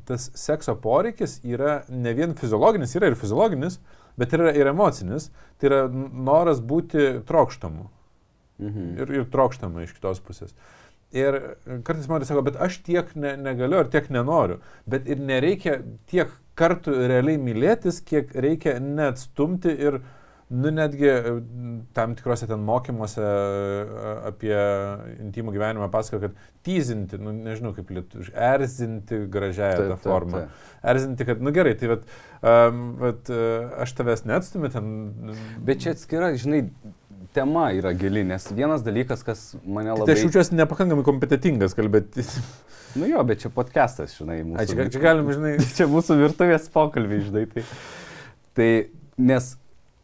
[0.06, 3.78] tas sekso poreikis yra ne vien fiziologinis, yra ir fiziologinis,
[4.18, 5.30] bet yra ir emocinis,
[5.60, 7.90] tai yra noras būti trokštamu
[8.58, 8.98] Mhm.
[8.98, 10.54] ir, ir trokštama iš kitos pusės.
[11.12, 11.36] Ir
[11.84, 14.58] kartais man sako, bet aš tiek ne, negaliu ir tiek nenoriu,
[14.88, 20.00] bet ir nereikia tiek kartų realiai mylėtis, kiek reikia neatstumti ir,
[20.48, 21.32] nu, netgi e,
[21.96, 24.54] tam tikrose ten mokymuose e, apie
[25.24, 26.36] intimų gyvenimą pasako, kad
[26.66, 30.44] tyzinti, nu, nežinau kaip lietuviškai, erzinti gražiąją tą formą.
[30.86, 32.06] Erzinti, kad, nu gerai, tai vat,
[32.46, 34.94] um, vat, uh, aš tavęs neatstumiu ten.
[35.66, 36.62] Bet čia atskira, žinai,
[37.34, 40.14] tema yra gili, nes vienas dalykas, kas mane Tai labai...
[40.14, 42.24] aš jaučiuosi nepakankamai kompetitingas kalbėti.
[42.96, 44.62] Nu jo, bet čia podcastas, žinai, mūsų.
[44.62, 47.44] Ai, čia, čia galim, žinai, čia mūsų virtuvės pokalbiai, žinai.
[47.50, 47.64] Tai,
[48.56, 48.70] tai
[49.20, 49.52] nes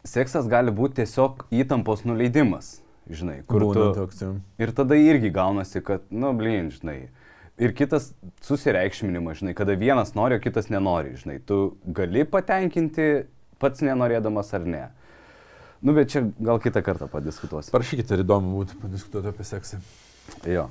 [0.07, 2.77] seksas gali būti tiesiog įtampos nuleidimas,
[3.09, 3.91] žinai, kur būna tu...
[4.01, 4.23] toks.
[4.23, 4.31] jau.
[4.61, 6.97] Ir tada irgi gaunasi, kad, nu, blin, žinai.
[7.61, 8.11] Ir kitas
[8.41, 11.37] susireikšminimas, žinai, kada vienas nori, o kitas nenori, žinai.
[11.45, 13.27] Tu gali patenkinti
[13.61, 14.83] pats nenorėdamas ar ne.
[15.83, 17.73] Nu, bet čia gal kitą kartą padiskutuosim.
[17.75, 19.81] Parašykite, ar įdomu būtų padiskutuoti apie seksą.
[20.47, 20.69] Jo.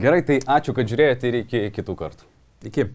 [0.00, 2.28] Gerai, tai ačiū, kad žiūrėjote ir iki kitų kartų.
[2.70, 2.86] Iki.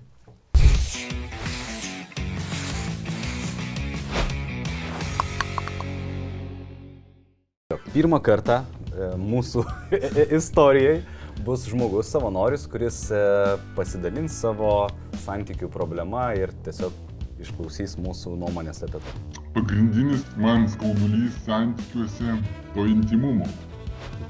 [7.93, 9.64] Pirmą kartą e, mūsų
[10.39, 10.99] istorijai
[11.45, 13.22] bus žmogus savanoris, kuris e,
[13.77, 14.89] pasidalins savo
[15.23, 17.05] santykių problema ir tiesiog
[17.43, 19.15] išklausys mūsų nuomonės apie tai.
[19.55, 22.38] Pagrindinis man skaudulys santykiuose
[22.76, 23.47] to intimumo.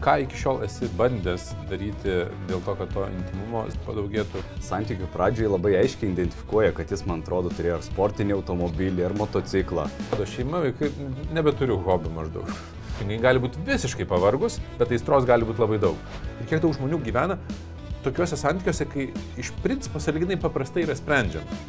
[0.04, 2.20] Ką iki šiol esi bandęs daryti
[2.50, 4.44] dėl to, kad to intimumo padaugėtų?
[4.62, 9.88] Santykių pradžiai labai aiškiai identifikuoja, kad jis, man atrodo, turėjo ar sportinį automobilį, ar motociklą.
[10.12, 10.92] Mano šeima, vaikai,
[11.34, 12.52] nebeturiu hobių maždaug.
[13.02, 15.98] Jinai gali būti visiškai pavargus, bet aistros gali būti labai daug.
[16.42, 17.38] Ir kiek daug žmonių gyvena
[18.06, 19.10] tokiuose santykiuose, kai
[19.42, 21.62] iš principo saliginai paprastai yra sprendžiama.